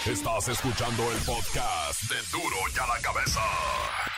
Estás 0.04 0.48
escuchando 0.48 1.12
el 1.12 1.20
podcast 1.20 2.02
de 2.10 2.22
duro 2.32 2.58
y 2.76 2.80
a 2.80 2.88
la 2.88 3.02
cabeza. 3.04 3.42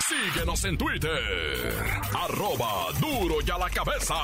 Síguenos 0.09 0.63
en 0.65 0.75
Twitter, 0.75 1.71
arroba 2.15 2.87
duro 2.99 3.35
y 3.45 3.51
a 3.51 3.59
la 3.59 3.69
cabeza. 3.69 4.15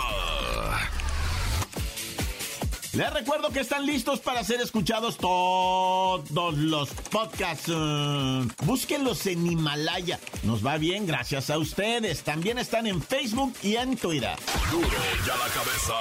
Les 2.94 3.14
recuerdo 3.14 3.52
que 3.52 3.60
están 3.60 3.86
listos 3.86 4.20
para 4.20 4.44
ser 4.44 4.62
escuchados 4.62 5.18
todos 5.18 6.58
los 6.58 6.90
podcasts. 7.12 7.70
eh, 7.70 8.48
búsquenlos 8.64 9.28
en 9.28 9.46
Himalaya. 9.46 10.20
Nos 10.42 10.66
va 10.66 10.78
bien 10.78 11.06
gracias 11.06 11.52
a 11.52 11.60
ustedes. 11.60 12.24
También 12.24 12.58
están 12.58 12.88
en 12.88 13.00
Facebook 13.02 13.54
y 13.62 13.76
en 13.76 13.96
Twitter. 13.96 14.36
Duro 14.72 14.88
y 14.88 15.30
a 15.30 15.38
la 15.38 15.48
cabeza. 15.54 15.94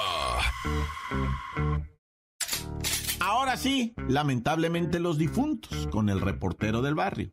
Ahora 3.21 3.59
sí, 3.59 3.93
lamentablemente 4.09 4.99
los 4.99 5.19
difuntos 5.19 5.89
con 5.89 6.09
el 6.09 6.23
reportero 6.23 6.81
del 6.81 6.95
barrio. 6.95 7.33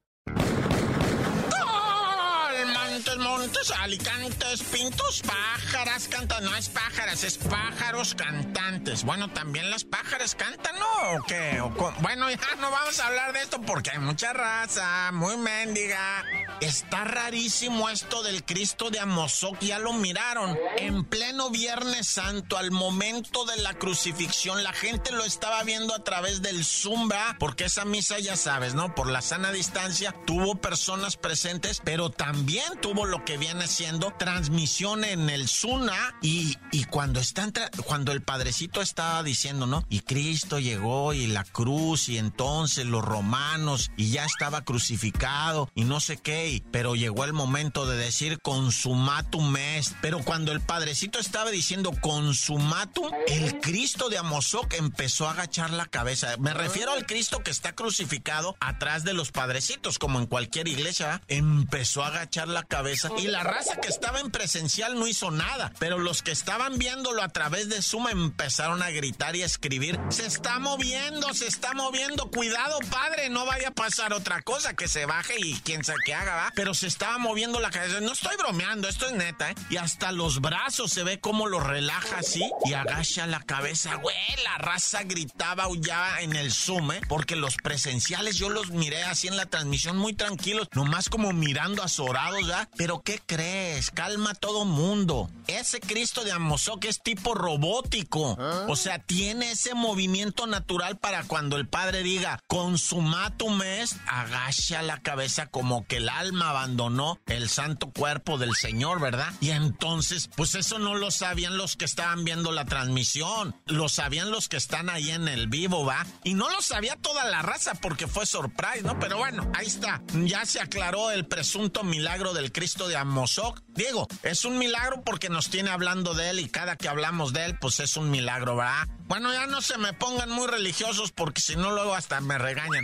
Montes, 3.61 3.77
alicantes, 3.79 4.63
pintos, 4.63 5.21
pájaras 5.21 6.07
cantan. 6.07 6.43
No 6.43 6.55
es 6.55 6.69
pájaras, 6.69 7.23
es 7.23 7.37
pájaros 7.37 8.15
cantantes. 8.15 9.03
Bueno, 9.03 9.29
también 9.29 9.69
las 9.69 9.83
pájaras 9.83 10.33
cantan, 10.33 10.79
¿no? 10.79 11.19
¿O 11.19 11.23
qué? 11.27 11.61
Bueno, 11.99 12.29
ya 12.31 12.55
no 12.59 12.71
vamos 12.71 12.99
a 12.99 13.07
hablar 13.07 13.33
de 13.33 13.41
esto 13.41 13.61
porque 13.61 13.91
hay 13.91 13.99
mucha 13.99 14.33
raza, 14.33 15.11
muy 15.11 15.37
mendiga. 15.37 16.23
Está 16.59 17.03
rarísimo 17.03 17.89
esto 17.89 18.23
del 18.23 18.43
Cristo 18.43 18.89
de 18.89 18.99
Amozoc, 18.99 19.59
ya 19.59 19.77
lo 19.77 19.93
miraron. 19.93 20.57
En 20.77 21.03
pleno 21.03 21.51
Viernes 21.51 22.07
Santo, 22.07 22.57
al 22.57 22.71
momento 22.71 23.45
de 23.45 23.57
la 23.57 23.75
crucifixión, 23.75 24.63
la 24.63 24.73
gente 24.73 25.11
lo 25.11 25.23
estaba 25.23 25.61
viendo 25.63 25.93
a 25.93 26.03
través 26.03 26.41
del 26.41 26.65
¿verdad? 27.07 27.35
Porque 27.39 27.65
esa 27.65 27.85
misa, 27.85 28.17
ya 28.19 28.35
sabes, 28.35 28.73
¿no? 28.73 28.95
Por 28.95 29.07
la 29.07 29.21
sana 29.21 29.51
distancia, 29.51 30.15
tuvo 30.25 30.55
personas 30.55 31.17
presentes, 31.17 31.81
pero 31.83 32.09
también 32.09 32.79
tuvo 32.81 33.05
lo 33.05 33.23
que 33.23 33.37
viene 33.37 33.50
siendo 33.67 34.13
transmisión 34.17 35.03
en 35.03 35.29
el 35.29 35.48
Zuna 35.48 36.15
y, 36.22 36.58
y 36.72 36.86
cuando 36.86 37.20
están 37.20 37.53
cuando 37.86 38.12
el 38.12 38.22
padrecito 38.22 38.81
estaba 38.81 39.24
diciendo, 39.24 39.67
¿no? 39.67 39.86
Y 39.89 40.01
Cristo 40.01 40.60
llegó 40.60 41.13
y 41.13 41.27
la 41.27 41.43
cruz 41.43 42.10
y 42.10 42.17
entonces 42.17 42.86
los 42.86 43.03
romanos 43.03 43.91
y 43.98 44.12
ya 44.12 44.25
estaba 44.25 44.63
crucificado 44.63 45.70
y 45.75 45.84
no 45.84 46.00
sé 46.00 46.17
qué, 46.17 46.63
pero 46.72 46.96
llegó 46.96 47.25
el 47.25 47.34
momento 47.34 47.86
de 47.86 47.98
decir 47.98 48.39
consumatum 48.41 49.55
est, 49.58 49.93
pero 50.01 50.20
cuando 50.20 50.51
el 50.51 50.62
padrecito 50.62 51.20
estaba 51.20 51.51
diciendo 51.51 51.91
consumatum, 52.01 53.12
el 53.27 53.60
Cristo 53.60 54.10
de 54.10 54.17
Amozoc 54.17 54.74
empezó 54.74 55.27
a 55.27 55.31
agachar 55.31 55.72
la 55.72 55.86
cabeza. 55.86 56.38
Me 56.38 56.53
refiero 56.53 56.91
al 56.91 57.05
Cristo 57.05 57.43
que 57.43 57.51
está 57.51 57.74
crucificado 57.74 58.55
atrás 58.60 59.03
de 59.03 59.13
los 59.13 59.31
padrecitos, 59.31 60.00
como 60.00 60.20
en 60.20 60.25
cualquier 60.25 60.67
iglesia, 60.67 61.22
empezó 61.27 62.03
a 62.03 62.08
agachar 62.08 62.48
la 62.48 62.63
cabeza 62.63 63.10
y 63.17 63.27
la 63.27 63.40
raza 63.43 63.77
que 63.77 63.88
estaba 63.88 64.19
en 64.19 64.31
presencial 64.31 64.95
no 64.95 65.07
hizo 65.07 65.31
nada, 65.31 65.71
pero 65.79 65.98
los 65.98 66.21
que 66.21 66.31
estaban 66.31 66.77
viéndolo 66.77 67.21
a 67.21 67.29
través 67.29 67.69
de 67.69 67.81
Zoom 67.81 68.07
empezaron 68.10 68.81
a 68.81 68.89
gritar 68.89 69.36
y 69.36 69.43
a 69.43 69.45
escribir, 69.45 70.00
se 70.10 70.25
está 70.25 70.60
moviendo, 70.60 71.33
se 71.33 71.48
está 71.48 71.74
moviendo, 71.74 72.29
cuidado 72.29 72.79
padre, 72.89 73.29
no 73.29 73.45
vaya 73.45 73.69
a 73.69 73.71
pasar 73.71 74.13
otra 74.13 74.41
cosa, 74.41 74.75
que 74.75 74.88
se 74.88 75.05
baje 75.05 75.36
y 75.39 75.55
quién 75.62 75.83
sabe 75.83 76.00
qué 76.05 76.13
haga, 76.13 76.36
¿va? 76.36 76.53
Pero 76.55 76.74
se 76.74 76.88
estaba 76.88 77.17
moviendo 77.17 77.60
la 77.60 77.69
cabeza, 77.69 78.00
no 78.01 78.12
estoy 78.12 78.36
bromeando, 78.38 78.88
esto 78.88 79.05
es 79.07 79.13
neta, 79.13 79.51
¿eh? 79.51 79.55
Y 79.69 79.77
hasta 79.77 80.12
los 80.12 80.41
brazos 80.41 80.91
se 80.91 81.03
ve 81.03 81.19
cómo 81.19 81.48
lo 81.48 81.60
relaja 81.60 82.17
así 82.17 82.50
y 82.65 82.74
agacha 82.74 83.27
la 83.27 83.41
cabeza, 83.41 83.95
güey, 83.95 84.15
la 84.43 84.57
raza 84.57 85.03
gritaba, 85.03 85.63
aullaba 85.63 86.21
en 86.21 86.36
el 86.36 86.51
Zoom, 86.51 86.91
¿eh? 86.91 87.01
Porque 87.07 87.36
los 87.36 87.55
presenciales 87.57 88.38
yo 88.38 88.50
los 88.50 88.71
miré 88.71 89.03
así 89.03 89.27
en 89.27 89.38
la 89.38 89.45
transmisión 89.45 89.98
muy 89.98 90.13
tranquilos, 90.13 90.67
nomás 90.74 91.10
como 91.10 91.31
mirando 91.33 91.83
azorados, 91.83 92.48
¿ya? 92.48 92.69
Pero 92.77 93.01
¿qué 93.01 93.19
crees? 93.31 93.91
Calma 93.91 94.33
todo 94.33 94.65
mundo. 94.65 95.29
Ese 95.47 95.79
Cristo 95.79 96.25
de 96.25 96.33
Amozoc 96.33 96.83
es 96.83 97.01
tipo 97.01 97.33
robótico. 97.33 98.38
O 98.67 98.75
sea, 98.75 99.00
tiene 99.00 99.51
ese 99.51 99.73
movimiento 99.73 100.47
natural 100.47 100.97
para 100.97 101.23
cuando 101.23 101.55
el 101.55 101.65
padre 101.65 102.03
diga 102.03 102.39
consumatum 102.47 103.61
est, 103.61 103.95
agacha 104.05 104.81
la 104.81 105.01
cabeza 105.01 105.45
como 105.47 105.85
que 105.85 105.97
el 105.97 106.09
alma 106.09 106.50
abandonó 106.50 107.19
el 107.27 107.47
santo 107.47 107.91
cuerpo 107.91 108.38
del 108.38 108.53
Señor, 108.53 109.00
¿verdad? 109.00 109.31
Y 109.39 109.51
entonces, 109.51 110.29
pues 110.35 110.55
eso 110.55 110.77
no 110.77 110.95
lo 110.95 111.09
sabían 111.09 111.55
los 111.55 111.77
que 111.77 111.85
estaban 111.85 112.25
viendo 112.25 112.51
la 112.51 112.65
transmisión. 112.65 113.55
Lo 113.65 113.88
sabían 113.88 114.29
los 114.29 114.50
que 114.50 114.57
están 114.57 114.89
ahí 114.89 115.09
en 115.09 115.29
el 115.29 115.47
vivo, 115.47 115.85
¿va? 115.85 116.05
Y 116.25 116.33
no 116.33 116.50
lo 116.50 116.61
sabía 116.61 116.97
toda 116.97 117.23
la 117.29 117.41
raza 117.41 117.75
porque 117.75 118.07
fue 118.07 118.25
surprise, 118.25 118.83
¿no? 118.83 119.00
Pero 119.00 119.17
bueno, 119.17 119.50
ahí 119.55 119.67
está. 119.67 120.01
Ya 120.25 120.45
se 120.45 120.59
aclaró 120.59 121.11
el 121.11 121.25
presunto 121.25 121.85
milagro 121.85 122.33
del 122.33 122.51
Cristo 122.51 122.89
de 122.89 122.97
Amozoc. 122.97 123.20
Diego, 123.67 124.07
es 124.23 124.45
un 124.45 124.57
milagro 124.57 125.01
porque 125.03 125.29
nos 125.29 125.49
tiene 125.49 125.69
hablando 125.69 126.13
de 126.13 126.29
él 126.29 126.39
y 126.39 126.49
cada 126.49 126.75
que 126.75 126.89
hablamos 126.89 127.33
de 127.33 127.45
él, 127.45 127.57
pues 127.59 127.79
es 127.79 127.97
un 127.97 128.09
milagro, 128.09 128.55
¿verdad? 128.55 128.87
Bueno, 129.07 129.31
ya 129.33 129.47
no 129.47 129.61
se 129.61 129.77
me 129.77 129.93
pongan 129.93 130.29
muy 130.29 130.47
religiosos 130.47 131.11
porque 131.11 131.41
si 131.41 131.55
no 131.55 131.71
luego 131.71 131.93
hasta 131.93 132.21
me 132.21 132.37
regañan. 132.37 132.83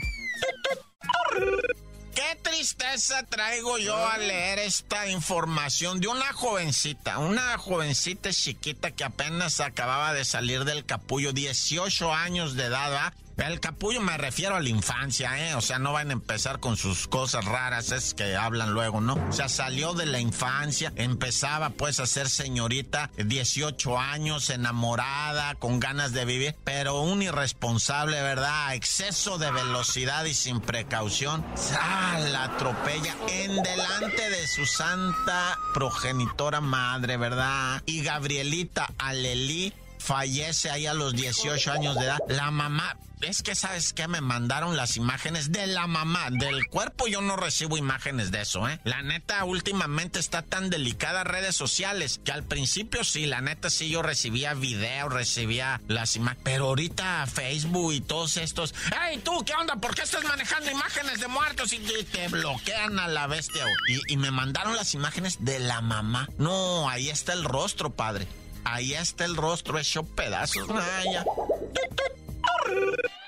Qué 2.16 2.36
tristeza 2.42 3.22
traigo 3.24 3.78
yo 3.78 3.96
a 3.96 4.18
leer 4.18 4.58
esta 4.58 5.08
información 5.08 6.00
de 6.00 6.08
una 6.08 6.34
jovencita, 6.34 7.20
una 7.20 7.58
jovencita 7.60 8.32
chiquita 8.32 8.90
que 8.92 9.04
apenas 9.04 9.60
acababa 9.60 10.14
de 10.14 10.26
salir 10.26 10.66
del 10.66 10.84
capullo, 10.84 11.32
18 11.32 12.14
años 12.14 12.56
de 12.56 12.66
edad, 12.66 12.92
¿va? 12.92 13.14
El 13.38 13.60
capullo 13.60 14.02
me 14.02 14.18
refiero 14.18 14.56
a 14.56 14.60
la 14.60 14.70
infancia, 14.70 15.48
¿eh? 15.48 15.56
O 15.56 15.62
sea, 15.62 15.78
no 15.78 15.94
van 15.94 16.10
a 16.10 16.14
empezar 16.14 16.60
con 16.60 16.76
sus 16.76 17.08
cosas 17.08 17.46
raras, 17.46 17.92
es 17.92 18.16
que 18.16 18.36
hablan 18.36 18.74
luego, 18.74 19.00
¿no? 19.00 19.14
O 19.30 19.32
sea, 19.32 19.48
salió 19.48 19.94
de 19.94 20.08
la 20.08 20.20
infancia, 20.20 20.92
empezaba 20.96 21.70
pues 21.70 22.00
a 22.00 22.08
ser 22.08 22.30
señorita, 22.30 23.12
18 23.16 24.00
años, 24.00 24.50
enamorada, 24.50 25.54
con 25.56 25.80
ganas 25.80 26.14
de 26.14 26.26
vivir, 26.26 26.56
pero 26.64 27.02
un 27.02 27.22
irresponsable, 27.22 28.22
¿verdad? 28.22 28.74
Exceso 28.74 29.38
de 29.38 29.52
velocidad 29.52 30.26
y 30.26 30.34
sin 30.34 30.60
precaución. 30.60 31.46
¡Ah! 31.80 32.20
La 32.32 32.46
atropella 32.46 33.16
en 33.30 33.62
delante 33.62 34.30
de 34.30 34.48
su 34.48 34.66
santa 34.66 35.58
progenitora 35.74 36.60
madre, 36.60 37.18
¿verdad? 37.18 37.84
Y 37.86 38.02
Gabrielita 38.02 38.90
Alelí 38.98 39.74
fallece 40.00 40.70
ahí 40.70 40.86
a 40.86 40.94
los 40.94 41.14
18 41.14 41.72
años 41.72 41.96
de 41.96 42.06
edad. 42.06 42.20
La 42.28 42.52
mamá, 42.52 42.98
es 43.22 43.42
que 43.42 43.56
sabes 43.56 43.94
que 43.94 44.08
me 44.08 44.22
mandaron 44.22 44.78
las 44.78 44.96
imágenes 44.96 45.52
de 45.52 45.66
la 45.68 45.88
mamá, 45.88 46.30
del 46.30 46.68
cuerpo 46.68 47.08
yo 47.08 47.22
no 47.22 47.36
recibo 47.36 47.78
imágenes 47.78 48.32
de 48.32 48.42
eso, 48.42 48.70
¿eh? 48.70 48.80
La 48.84 49.02
neta 49.02 49.44
últimamente 49.44 50.20
está 50.20 50.44
tan 50.44 50.70
delicada 50.70 51.24
redes 51.24 51.56
sociales 51.56 52.22
que 52.24 52.32
al 52.32 52.44
principio 52.44 53.04
sí, 53.04 53.26
la 53.26 53.42
neta 53.42 53.70
sí 53.70 53.90
yo 53.90 54.02
recibía 54.02 54.54
videos, 54.54 55.12
recibía 55.12 55.82
las 55.88 56.16
imágenes, 56.16 56.44
pero 56.44 56.68
ahorita 56.68 57.26
Facebook 57.26 57.94
y 57.94 58.02
todos 58.02 58.38
estos, 58.38 58.76
¡Hey 58.92 59.20
tú, 59.24 59.44
qué 59.46 59.54
onda! 59.54 59.78
¿Por 59.78 59.96
qué 59.96 60.04
estás 60.04 60.24
manejando 60.24 60.70
imágenes 60.70 61.20
de 61.20 61.28
muertos 61.28 61.74
y 61.74 61.80
te 61.80 62.28
bloquean 62.28 63.00
a 63.00 63.08
la 63.08 63.28
bestia? 63.28 63.66
Y, 63.90 64.14
y 64.14 64.18
me 64.18 64.32
mandaron 64.32 64.76
las 64.76 64.94
imágenes 64.94 65.44
de 65.44 65.60
la 65.60 65.82
mamá. 65.82 66.30
No, 66.38 66.88
ahí 66.90 67.10
está 67.10 67.34
el 67.34 67.44
rostro, 67.44 67.90
padre. 67.90 68.28
Ahí 68.64 68.94
está 68.94 69.26
el 69.26 69.36
rostro 69.36 69.78
hecho 69.80 70.04
pedazos. 70.04 70.68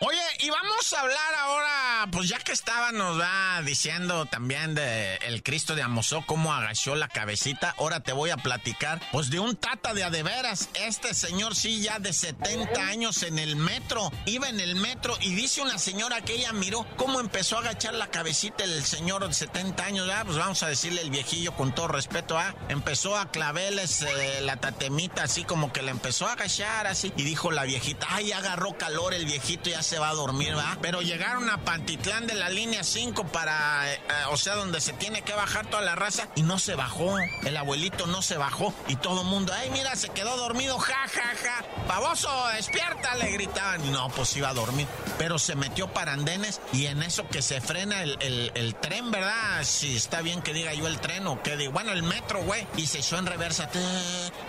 Oye, 0.02 0.18
y 0.40 0.50
vamos 0.50 0.94
a 0.94 1.02
hablar 1.02 1.34
ahora, 1.40 2.08
pues 2.10 2.30
ya 2.30 2.40
que 2.40 2.54
estábamos 2.54 3.20
va 3.20 3.62
diciendo 3.64 4.26
también 4.28 4.74
de 4.74 5.16
el 5.18 5.44
Cristo 5.44 5.76
de 5.76 5.82
Amosó, 5.82 6.24
cómo 6.26 6.54
agachó 6.54 6.96
la 6.96 7.10
cabecita, 7.10 7.76
ahora 7.78 8.00
te 8.00 8.14
voy 8.14 8.30
a 8.30 8.38
platicar, 8.38 9.02
pues 9.12 9.30
de 9.30 9.42
un 9.42 9.58
tata 9.58 9.94
de 9.94 10.06
adeveras. 10.06 10.70
Este 10.74 11.14
señor 11.14 11.54
sí 11.54 11.82
ya 11.82 12.00
de 12.00 12.14
70 12.14 12.82
años 12.82 13.24
en 13.24 13.40
el 13.40 13.58
metro, 13.58 14.10
iba 14.26 14.48
en 14.48 14.62
el 14.62 14.78
metro 14.78 15.18
y 15.20 15.36
dice 15.36 15.62
una 15.62 15.78
señora 15.78 16.22
que 16.22 16.36
ella 16.36 16.54
miró 16.54 16.88
cómo 16.96 17.20
empezó 17.20 17.58
a 17.58 17.60
agachar 17.60 17.94
la 17.94 18.08
cabecita 18.08 18.64
el 18.64 18.86
señor 18.86 19.28
de 19.28 19.34
70 19.34 19.84
años, 19.84 20.10
ah, 20.14 20.22
pues 20.24 20.38
vamos 20.38 20.64
a 20.64 20.70
decirle 20.70 21.02
el 21.02 21.10
viejillo 21.10 21.54
con 21.58 21.76
todo 21.76 21.90
respeto, 21.90 22.38
ah, 22.38 22.56
empezó 22.70 23.18
a 23.18 23.32
claveles 23.32 24.04
eh, 24.04 24.40
la 24.44 24.56
tatemita 24.56 25.24
así 25.24 25.44
como 25.44 25.74
que 25.74 25.82
le 25.82 25.92
empezó 25.92 26.26
a 26.26 26.34
agachar 26.34 26.88
así 26.88 27.12
y 27.18 27.24
dijo 27.24 27.52
la 27.52 27.66
viejita, 27.66 28.08
ay, 28.10 28.32
agarró 28.32 28.78
calor 28.78 29.14
el 29.14 29.26
viejito 29.26 29.70
ya 29.70 29.84
se 29.90 29.98
va 29.98 30.10
a 30.10 30.14
dormir, 30.14 30.56
¿va? 30.56 30.78
Pero 30.84 31.02
llegaron 31.02 31.50
a 31.50 31.66
Pantitlán 31.66 32.28
de 32.28 32.36
la 32.36 32.48
línea 32.48 32.84
5 32.84 33.26
para, 33.30 33.86
o 34.30 34.38
sea, 34.38 34.56
donde 34.56 34.82
se 34.82 34.94
tiene 34.94 35.22
que 35.22 35.34
bajar 35.34 35.66
toda 35.68 35.82
la 35.82 35.96
raza 35.96 36.28
y 36.36 36.44
no 36.44 36.60
se 36.60 36.76
bajó. 36.76 37.18
El 37.44 37.58
abuelito 37.58 38.08
no 38.08 38.22
se 38.22 38.38
bajó 38.38 38.74
y 38.88 38.96
todo 38.96 39.22
el 39.22 39.28
mundo, 39.28 39.54
ay, 39.56 39.70
mira, 39.72 39.96
se 39.96 40.10
quedó 40.10 40.38
dormido, 40.38 40.78
ja, 40.80 41.08
ja, 41.08 41.34
ja. 41.44 41.88
Pavoso, 41.88 42.30
despierta, 42.56 43.16
le 43.16 43.32
gritaban. 43.32 43.92
No, 43.92 44.10
pues 44.10 44.36
iba 44.38 44.50
a 44.50 44.54
dormir. 44.54 44.88
Pero 45.18 45.40
se 45.40 45.56
metió 45.56 45.92
para 45.92 46.14
andenes 46.14 46.62
y 46.72 46.86
en 46.88 47.04
eso 47.04 47.28
que 47.28 47.42
se 47.42 47.62
frena 47.62 48.04
el, 48.04 48.52
el, 48.54 48.76
tren, 48.76 49.12
¿verdad? 49.12 49.64
Si 49.64 49.96
está 49.96 50.22
bien 50.22 50.42
que 50.42 50.54
diga 50.54 50.74
yo 50.74 50.88
el 50.88 51.00
tren 51.00 51.26
o 51.28 51.42
que 51.42 51.58
diga, 51.58 51.72
bueno, 51.72 51.92
el 51.92 52.04
metro, 52.04 52.44
güey. 52.44 52.68
Y 52.78 52.86
se 52.86 53.00
echó 53.00 53.18
en 53.18 53.26
reversa. 53.26 53.70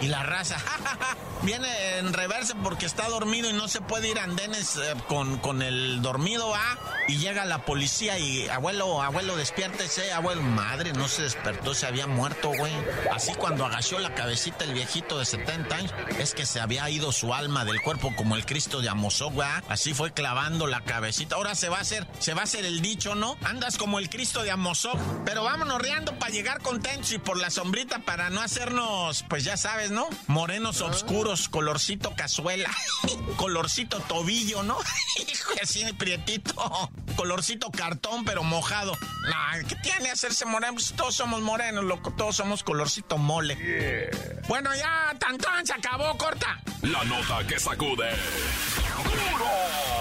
Y 0.00 0.08
la 0.08 0.22
raza, 0.22 0.58
ja, 0.58 0.78
ja, 0.84 0.96
ja, 1.00 1.16
viene 1.42 1.98
en 1.98 2.12
reversa 2.12 2.54
porque 2.62 2.86
está 2.86 3.08
dormido 3.08 3.48
y 3.48 3.52
no 3.52 3.68
se 3.68 3.80
puede 3.80 4.08
ir 4.08 4.18
a 4.18 4.24
andenes 4.24 4.76
eh, 4.76 4.94
con, 5.08 5.38
con 5.38 5.62
el 5.62 6.02
dormido, 6.02 6.48
va, 6.48 6.78
y 7.10 7.18
llega 7.18 7.44
la 7.44 7.64
policía 7.64 8.20
y, 8.20 8.48
abuelo, 8.48 9.02
abuelo, 9.02 9.36
despiértese, 9.36 10.12
abuelo, 10.12 10.42
madre, 10.42 10.92
no 10.92 11.08
se 11.08 11.22
despertó, 11.22 11.74
se 11.74 11.86
había 11.86 12.06
muerto, 12.06 12.52
güey. 12.56 12.72
Así 13.12 13.32
cuando 13.34 13.66
agachó 13.66 13.98
la 13.98 14.14
cabecita 14.14 14.64
el 14.64 14.74
viejito 14.74 15.18
de 15.18 15.24
70 15.24 15.74
años, 15.74 15.92
es 16.20 16.34
que 16.34 16.46
se 16.46 16.60
había 16.60 16.88
ido 16.88 17.10
su 17.10 17.34
alma 17.34 17.64
del 17.64 17.82
cuerpo 17.82 18.14
como 18.14 18.36
el 18.36 18.46
Cristo 18.46 18.80
de 18.80 18.88
Amosó, 18.88 19.30
güey. 19.30 19.48
Así 19.68 19.92
fue 19.92 20.12
clavando 20.12 20.68
la 20.68 20.82
cabecita. 20.82 21.34
Ahora 21.34 21.56
se 21.56 21.68
va 21.68 21.78
a 21.78 21.80
hacer, 21.80 22.06
se 22.20 22.32
va 22.32 22.42
a 22.42 22.44
hacer 22.44 22.64
el 22.64 22.80
dicho, 22.80 23.16
¿no? 23.16 23.36
Andas 23.42 23.76
como 23.76 23.98
el 23.98 24.08
Cristo 24.08 24.44
de 24.44 24.52
Amosó, 24.52 24.92
pero 25.24 25.42
vámonos 25.42 25.82
riendo 25.82 26.16
para 26.16 26.30
llegar 26.30 26.62
contentos 26.62 27.10
y 27.10 27.18
por 27.18 27.38
la 27.38 27.50
sombrita 27.50 27.98
para 27.98 28.30
no 28.30 28.40
hacernos, 28.40 29.24
pues 29.28 29.42
ya 29.42 29.56
sabes, 29.56 29.90
¿no? 29.90 30.08
Morenos 30.28 30.80
oscuros, 30.80 31.48
colorcito 31.48 32.14
cazuela, 32.14 32.70
colorcito 33.36 33.98
tobillo, 33.98 34.62
¿no? 34.62 34.78
así 35.62 35.84
prietito, 35.94 36.90
colorcito 37.16 37.70
cartón, 37.70 38.24
pero 38.24 38.42
mojado. 38.42 38.92
Nah, 39.28 39.62
¿qué 39.68 39.76
tiene 39.76 40.10
hacerse 40.10 40.44
moreno? 40.46 40.74
Pues 40.74 40.92
todos 40.92 41.14
somos 41.14 41.40
morenos, 41.42 41.84
loco, 41.84 42.12
todos 42.12 42.36
somos 42.36 42.62
colorcito 42.62 43.18
mole. 43.18 44.10
Bueno, 44.48 44.70
ya, 44.74 45.14
tan 45.18 45.38
se 45.66 45.72
acabó, 45.72 46.16
corta. 46.16 46.60
La 46.82 47.04
nota 47.04 47.46
que 47.46 47.58
sacude. 47.58 48.10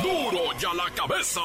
¡Duro! 0.02 0.32
¡Duro 0.32 0.60
ya 0.60 0.74
la 0.74 0.90
cabeza! 0.94 1.42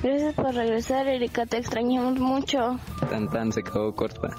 gracias 0.03 0.35
por 0.35 0.55
regresar, 0.55 1.09
Erika, 1.09 1.47
te 1.47 1.57
extrañamos 1.57 2.21
mucho. 2.21 2.79
Tan 3.11 3.29
tan, 3.29 3.51
se 3.51 3.65
quedó 3.65 3.93
corta. 3.95 4.31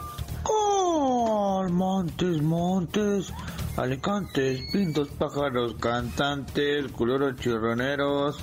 Oh, 0.45 1.65
montes, 1.69 2.41
montes. 2.41 3.33
Alicantes, 3.75 4.61
pintos, 4.71 5.07
pájaros, 5.07 5.73
cantantes, 5.79 6.91
culeros 6.91 7.37
chirroneros, 7.37 8.37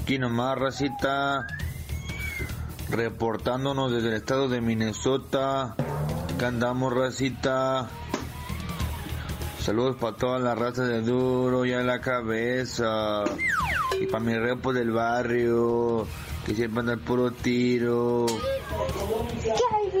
aquí 0.00 0.16
nomás, 0.16 0.56
racita, 0.56 1.44
reportándonos 2.88 3.90
desde 3.90 4.10
el 4.10 4.14
estado 4.14 4.48
de 4.48 4.60
Minnesota, 4.60 5.74
que 6.38 6.44
andamos, 6.44 6.94
racita. 6.94 7.88
Saludos 9.58 9.96
para 9.96 10.16
toda 10.16 10.38
la 10.38 10.54
raza 10.54 10.84
de 10.84 11.02
duro 11.02 11.64
y 11.64 11.72
a 11.72 11.82
la 11.82 12.00
cabeza. 12.00 13.24
Y 14.00 14.06
para 14.06 14.22
mi 14.22 14.34
repo 14.34 14.72
del 14.72 14.92
barrio, 14.92 16.06
que 16.46 16.54
siempre 16.54 16.80
anda 16.80 16.92
el 16.92 17.00
puro 17.00 17.32
tiro 17.32 18.26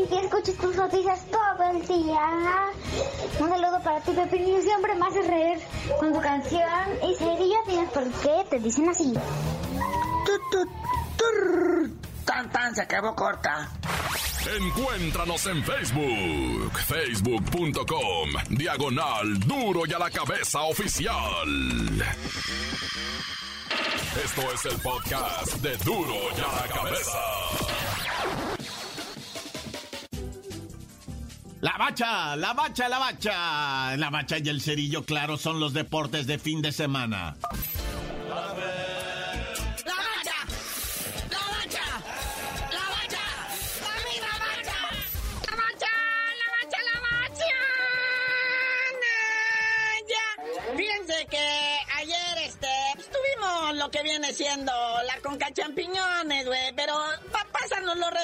que 0.08 0.20
escuches 0.20 0.56
tus 0.56 0.76
noticias 0.76 1.20
todo 1.30 1.70
el 1.70 1.86
día. 1.86 2.70
Un 3.38 3.48
saludo 3.48 3.82
para 3.82 4.00
ti, 4.00 4.12
Pepinillo. 4.12 4.60
Siempre 4.60 4.94
me 4.94 5.06
haces 5.06 5.26
reír 5.26 5.58
con 5.98 6.12
tu 6.12 6.20
canción. 6.20 6.62
Y 7.02 7.14
si 7.14 7.24
ya 7.24 7.58
tienes 7.66 7.90
por 7.90 8.04
qué, 8.04 8.44
te 8.50 8.58
dicen 8.58 8.88
así. 8.88 9.14
Tan 12.24 12.50
tan 12.50 12.74
se 12.74 12.82
acabó 12.82 13.14
corta. 13.14 13.70
Encuéntranos 14.60 15.46
en 15.46 15.64
Facebook, 15.64 16.78
facebook.com, 16.86 18.30
diagonal 18.50 19.38
duro 19.40 19.82
y 19.86 19.92
a 19.92 19.98
la 19.98 20.10
cabeza 20.10 20.62
oficial. 20.62 21.14
Esto 24.22 24.42
es 24.52 24.64
el 24.66 24.80
podcast 24.80 25.54
de 25.56 25.76
duro 25.78 26.14
y 26.36 26.40
a 26.40 26.62
la 26.62 26.68
cabeza. 26.68 27.83
La 31.64 31.78
bacha, 31.78 32.36
la 32.36 32.52
bacha, 32.52 32.90
la 32.90 32.98
bacha. 32.98 33.96
La 33.96 34.10
bacha 34.10 34.36
y 34.36 34.50
el 34.50 34.60
cerillo, 34.60 35.02
claro, 35.06 35.38
son 35.38 35.60
los 35.60 35.72
deportes 35.72 36.26
de 36.26 36.38
fin 36.38 36.60
de 36.60 36.72
semana. 36.72 37.36
que 53.90 54.02
viene 54.02 54.32
siendo 54.32 54.72
la 54.72 55.03
Conca 55.03 55.03
Champiñones, 55.03 55.03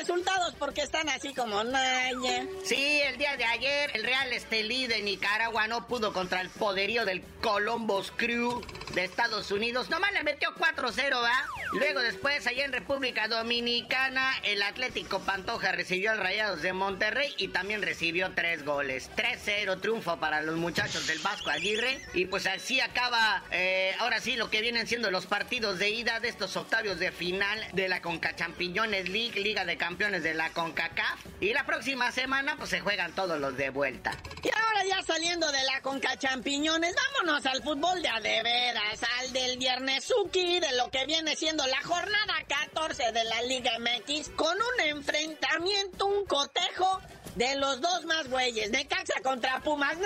resultados 0.00 0.54
porque 0.58 0.80
están 0.80 1.08
así 1.10 1.34
como 1.34 1.62
naya. 1.62 2.46
Sí, 2.64 3.02
el 3.04 3.18
día 3.18 3.36
de 3.36 3.44
ayer 3.44 3.90
el 3.94 4.02
Real 4.02 4.32
Estelí 4.32 4.86
de 4.86 5.02
Nicaragua 5.02 5.66
no 5.66 5.86
pudo 5.86 6.14
contra 6.14 6.40
el 6.40 6.48
poderío 6.48 7.04
del 7.04 7.22
Columbus 7.42 8.10
Crew 8.16 8.62
de 8.94 9.04
Estados 9.04 9.50
Unidos. 9.50 9.90
Nomás 9.90 10.12
le 10.12 10.22
metió 10.22 10.54
4-0, 10.54 11.22
¿va? 11.22 11.44
Luego 11.72 12.00
después, 12.00 12.44
allá 12.48 12.64
en 12.64 12.72
República 12.72 13.28
Dominicana, 13.28 14.32
el 14.42 14.60
Atlético 14.60 15.20
Pantoja 15.20 15.70
recibió 15.70 16.10
al 16.10 16.18
Rayados 16.18 16.62
de 16.62 16.72
Monterrey 16.72 17.32
y 17.38 17.48
también 17.48 17.80
recibió 17.80 18.32
tres 18.34 18.64
goles. 18.64 19.08
3-0 19.16 19.80
triunfo 19.80 20.18
para 20.18 20.42
los 20.42 20.56
muchachos 20.56 21.06
del 21.06 21.20
Vasco 21.20 21.50
Aguirre. 21.50 22.00
Y 22.12 22.26
pues 22.26 22.46
así 22.48 22.80
acaba, 22.80 23.44
eh, 23.52 23.94
ahora 24.00 24.20
sí, 24.20 24.34
lo 24.34 24.50
que 24.50 24.60
vienen 24.62 24.88
siendo 24.88 25.12
los 25.12 25.26
partidos 25.26 25.78
de 25.78 25.90
ida 25.90 26.18
de 26.18 26.28
estos 26.28 26.56
octavios 26.56 26.98
de 26.98 27.12
final 27.12 27.64
de 27.72 27.88
la 27.88 28.02
Conca 28.02 28.34
Champiñones 28.34 29.08
League, 29.08 29.40
Liga 29.40 29.64
de 29.64 29.76
Campeones 29.76 30.24
de 30.24 30.34
la 30.34 30.50
CONCACAF. 30.50 31.20
Y 31.40 31.52
la 31.52 31.66
próxima 31.66 32.10
semana, 32.10 32.56
pues 32.56 32.70
se 32.70 32.80
juegan 32.80 33.12
todos 33.14 33.38
los 33.38 33.56
de 33.56 33.70
vuelta. 33.70 34.16
Y 34.42 34.48
ahora 34.48 34.84
ya 34.84 35.02
saliendo 35.02 35.50
de 35.52 35.62
la 35.62 35.80
Conca 35.82 36.16
Champiñones, 36.18 36.96
vámonos 36.96 37.46
al 37.46 37.62
fútbol 37.62 38.02
de 38.02 38.08
a 38.08 38.20
de 38.20 38.42
veras, 38.42 39.00
al 39.20 39.32
del 39.32 39.56
viernes 39.56 40.04
Suki, 40.04 40.58
de 40.58 40.72
lo 40.72 40.90
que 40.90 41.06
viene 41.06 41.36
siendo 41.36 41.59
la 41.66 41.82
jornada 41.82 42.34
14 42.48 43.12
de 43.12 43.24
la 43.24 43.42
Liga 43.42 43.72
MX, 43.78 44.30
con 44.30 44.56
un 44.56 44.80
enfrentamiento, 44.86 46.06
un 46.06 46.24
cotejo 46.26 47.00
de 47.36 47.56
los 47.56 47.80
dos 47.80 48.04
más 48.06 48.28
güeyes, 48.28 48.72
de 48.72 48.86
Caxa 48.86 49.20
contra 49.22 49.60
Pumas. 49.60 49.96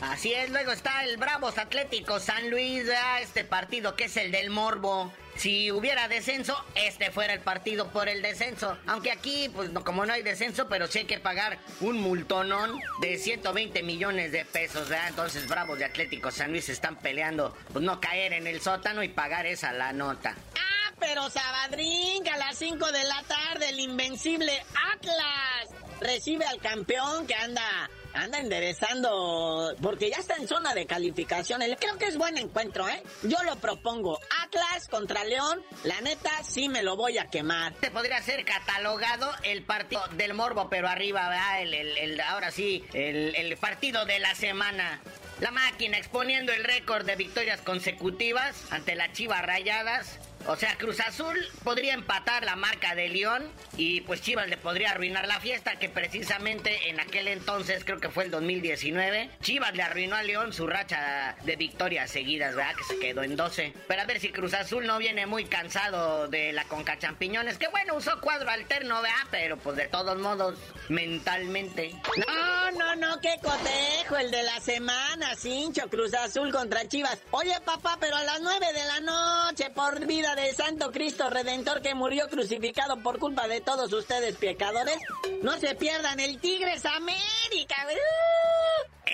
Así 0.00 0.32
es, 0.32 0.50
luego 0.50 0.72
está 0.72 1.04
el 1.04 1.16
Bravos 1.16 1.58
Atlético 1.58 2.20
San 2.20 2.50
Luis, 2.50 2.84
este 3.20 3.44
partido 3.44 3.96
que 3.96 4.04
es 4.04 4.16
el 4.16 4.32
del 4.32 4.50
Morbo. 4.50 5.12
Si 5.38 5.70
hubiera 5.70 6.08
descenso, 6.08 6.56
este 6.74 7.12
fuera 7.12 7.32
el 7.32 7.38
partido 7.38 7.88
por 7.92 8.08
el 8.08 8.22
descenso. 8.22 8.76
Aunque 8.86 9.12
aquí, 9.12 9.48
pues 9.48 9.70
como 9.84 10.04
no 10.04 10.12
hay 10.12 10.22
descenso, 10.22 10.68
pero 10.68 10.88
sí 10.88 10.98
hay 10.98 11.04
que 11.04 11.20
pagar 11.20 11.58
un 11.80 12.00
multonón 12.00 12.80
de 13.00 13.16
120 13.18 13.84
millones 13.84 14.32
de 14.32 14.44
pesos, 14.44 14.88
¿verdad? 14.88 15.10
Entonces 15.10 15.46
Bravos 15.46 15.78
de 15.78 15.84
Atlético 15.84 16.32
San 16.32 16.50
Luis 16.50 16.68
están 16.68 16.96
peleando, 16.96 17.56
pues 17.72 17.84
no 17.84 18.00
caer 18.00 18.32
en 18.32 18.48
el 18.48 18.60
sótano 18.60 19.04
y 19.04 19.08
pagar 19.10 19.46
esa 19.46 19.72
la 19.72 19.92
nota. 19.92 20.34
Ah, 20.56 20.92
pero 20.98 21.30
Sabadrín, 21.30 22.26
a 22.28 22.36
las 22.36 22.58
5 22.58 22.90
de 22.90 23.04
la 23.04 23.22
tarde, 23.22 23.68
el 23.68 23.78
invencible 23.78 24.52
Atlas 24.92 25.68
recibe 26.00 26.46
al 26.46 26.58
campeón 26.58 27.28
que 27.28 27.34
anda 27.36 27.88
anda 28.14 28.38
enderezando 28.38 29.74
porque 29.80 30.10
ya 30.10 30.16
está 30.16 30.36
en 30.36 30.48
zona 30.48 30.74
de 30.74 30.86
calificación. 30.86 31.62
Creo 31.78 31.98
que 31.98 32.06
es 32.06 32.16
buen 32.16 32.36
encuentro, 32.38 32.88
¿eh? 32.88 33.02
Yo 33.22 33.42
lo 33.44 33.56
propongo. 33.56 34.18
Atlas 34.42 34.88
contra 34.88 35.24
León, 35.24 35.62
la 35.84 36.00
neta 36.00 36.30
sí 36.42 36.68
me 36.68 36.82
lo 36.82 36.96
voy 36.96 37.18
a 37.18 37.26
quemar. 37.26 37.74
Te 37.74 37.90
podría 37.90 38.20
ser 38.22 38.44
catalogado 38.44 39.30
el 39.42 39.62
partido 39.62 40.02
del 40.16 40.34
morbo, 40.34 40.68
pero 40.68 40.88
arriba, 40.88 41.28
¿verdad? 41.28 41.62
El, 41.62 41.74
el, 41.74 42.20
ahora 42.20 42.50
sí, 42.50 42.84
el, 42.92 43.34
el 43.36 43.56
partido 43.56 44.04
de 44.06 44.18
la 44.18 44.34
semana. 44.34 45.00
La 45.40 45.50
máquina 45.52 45.98
exponiendo 45.98 46.52
el 46.52 46.64
récord 46.64 47.06
de 47.06 47.14
victorias 47.14 47.60
consecutivas 47.60 48.56
ante 48.70 48.96
las 48.96 49.12
Chivas 49.12 49.42
Rayadas. 49.42 50.18
O 50.50 50.56
sea, 50.56 50.78
Cruz 50.78 50.98
Azul 51.00 51.36
podría 51.62 51.92
empatar 51.92 52.42
la 52.42 52.56
marca 52.56 52.94
de 52.94 53.10
León 53.10 53.52
y 53.76 54.00
pues 54.00 54.22
Chivas 54.22 54.48
le 54.48 54.56
podría 54.56 54.92
arruinar 54.92 55.28
la 55.28 55.40
fiesta 55.40 55.78
que 55.78 55.90
precisamente 55.90 56.88
en 56.88 56.98
aquel 57.00 57.28
entonces, 57.28 57.84
creo 57.84 58.00
que 58.00 58.08
fue 58.08 58.24
el 58.24 58.30
2019, 58.30 59.28
Chivas 59.42 59.74
le 59.74 59.82
arruinó 59.82 60.16
a 60.16 60.22
León 60.22 60.54
su 60.54 60.66
racha 60.66 61.36
de 61.44 61.56
victorias 61.56 62.10
seguidas, 62.10 62.56
¿verdad? 62.56 62.74
Que 62.76 62.84
se 62.84 62.98
quedó 62.98 63.22
en 63.24 63.36
12. 63.36 63.74
Pero 63.86 64.00
a 64.00 64.06
ver 64.06 64.20
si 64.20 64.30
Cruz 64.30 64.54
Azul 64.54 64.86
no 64.86 64.96
viene 64.96 65.26
muy 65.26 65.44
cansado 65.44 66.28
de 66.28 66.54
la 66.54 66.64
Conca 66.64 66.98
Champiñones, 66.98 67.58
que 67.58 67.68
bueno, 67.68 67.96
usó 67.96 68.18
cuadro 68.22 68.48
alterno, 68.48 69.02
¿verdad? 69.02 69.26
Pero 69.30 69.58
pues 69.58 69.76
de 69.76 69.88
todos 69.88 70.16
modos, 70.18 70.58
mentalmente. 70.88 71.94
No, 72.16 72.70
no, 72.70 72.96
no, 72.96 73.20
qué 73.20 73.34
cotejo 73.42 74.16
el 74.16 74.30
de 74.30 74.44
la 74.44 74.60
semana, 74.60 75.36
cincho, 75.36 75.90
Cruz 75.90 76.14
Azul 76.14 76.50
contra 76.52 76.88
Chivas. 76.88 77.18
Oye, 77.32 77.54
papá, 77.66 77.98
pero 78.00 78.16
a 78.16 78.22
las 78.22 78.40
9 78.40 78.66
de 78.72 78.84
la 78.86 79.00
noche, 79.00 79.68
por 79.74 80.06
vida 80.06 80.36
de 80.38 80.52
Santo 80.54 80.92
Cristo 80.92 81.28
Redentor 81.30 81.82
que 81.82 81.94
murió 81.94 82.28
crucificado 82.28 83.02
por 83.02 83.18
culpa 83.18 83.48
de 83.48 83.60
todos 83.60 83.92
ustedes 83.92 84.36
pecadores, 84.36 84.96
no 85.42 85.58
se 85.58 85.74
pierdan 85.74 86.20
el 86.20 86.38
Tigres 86.38 86.84
América. 86.86 87.76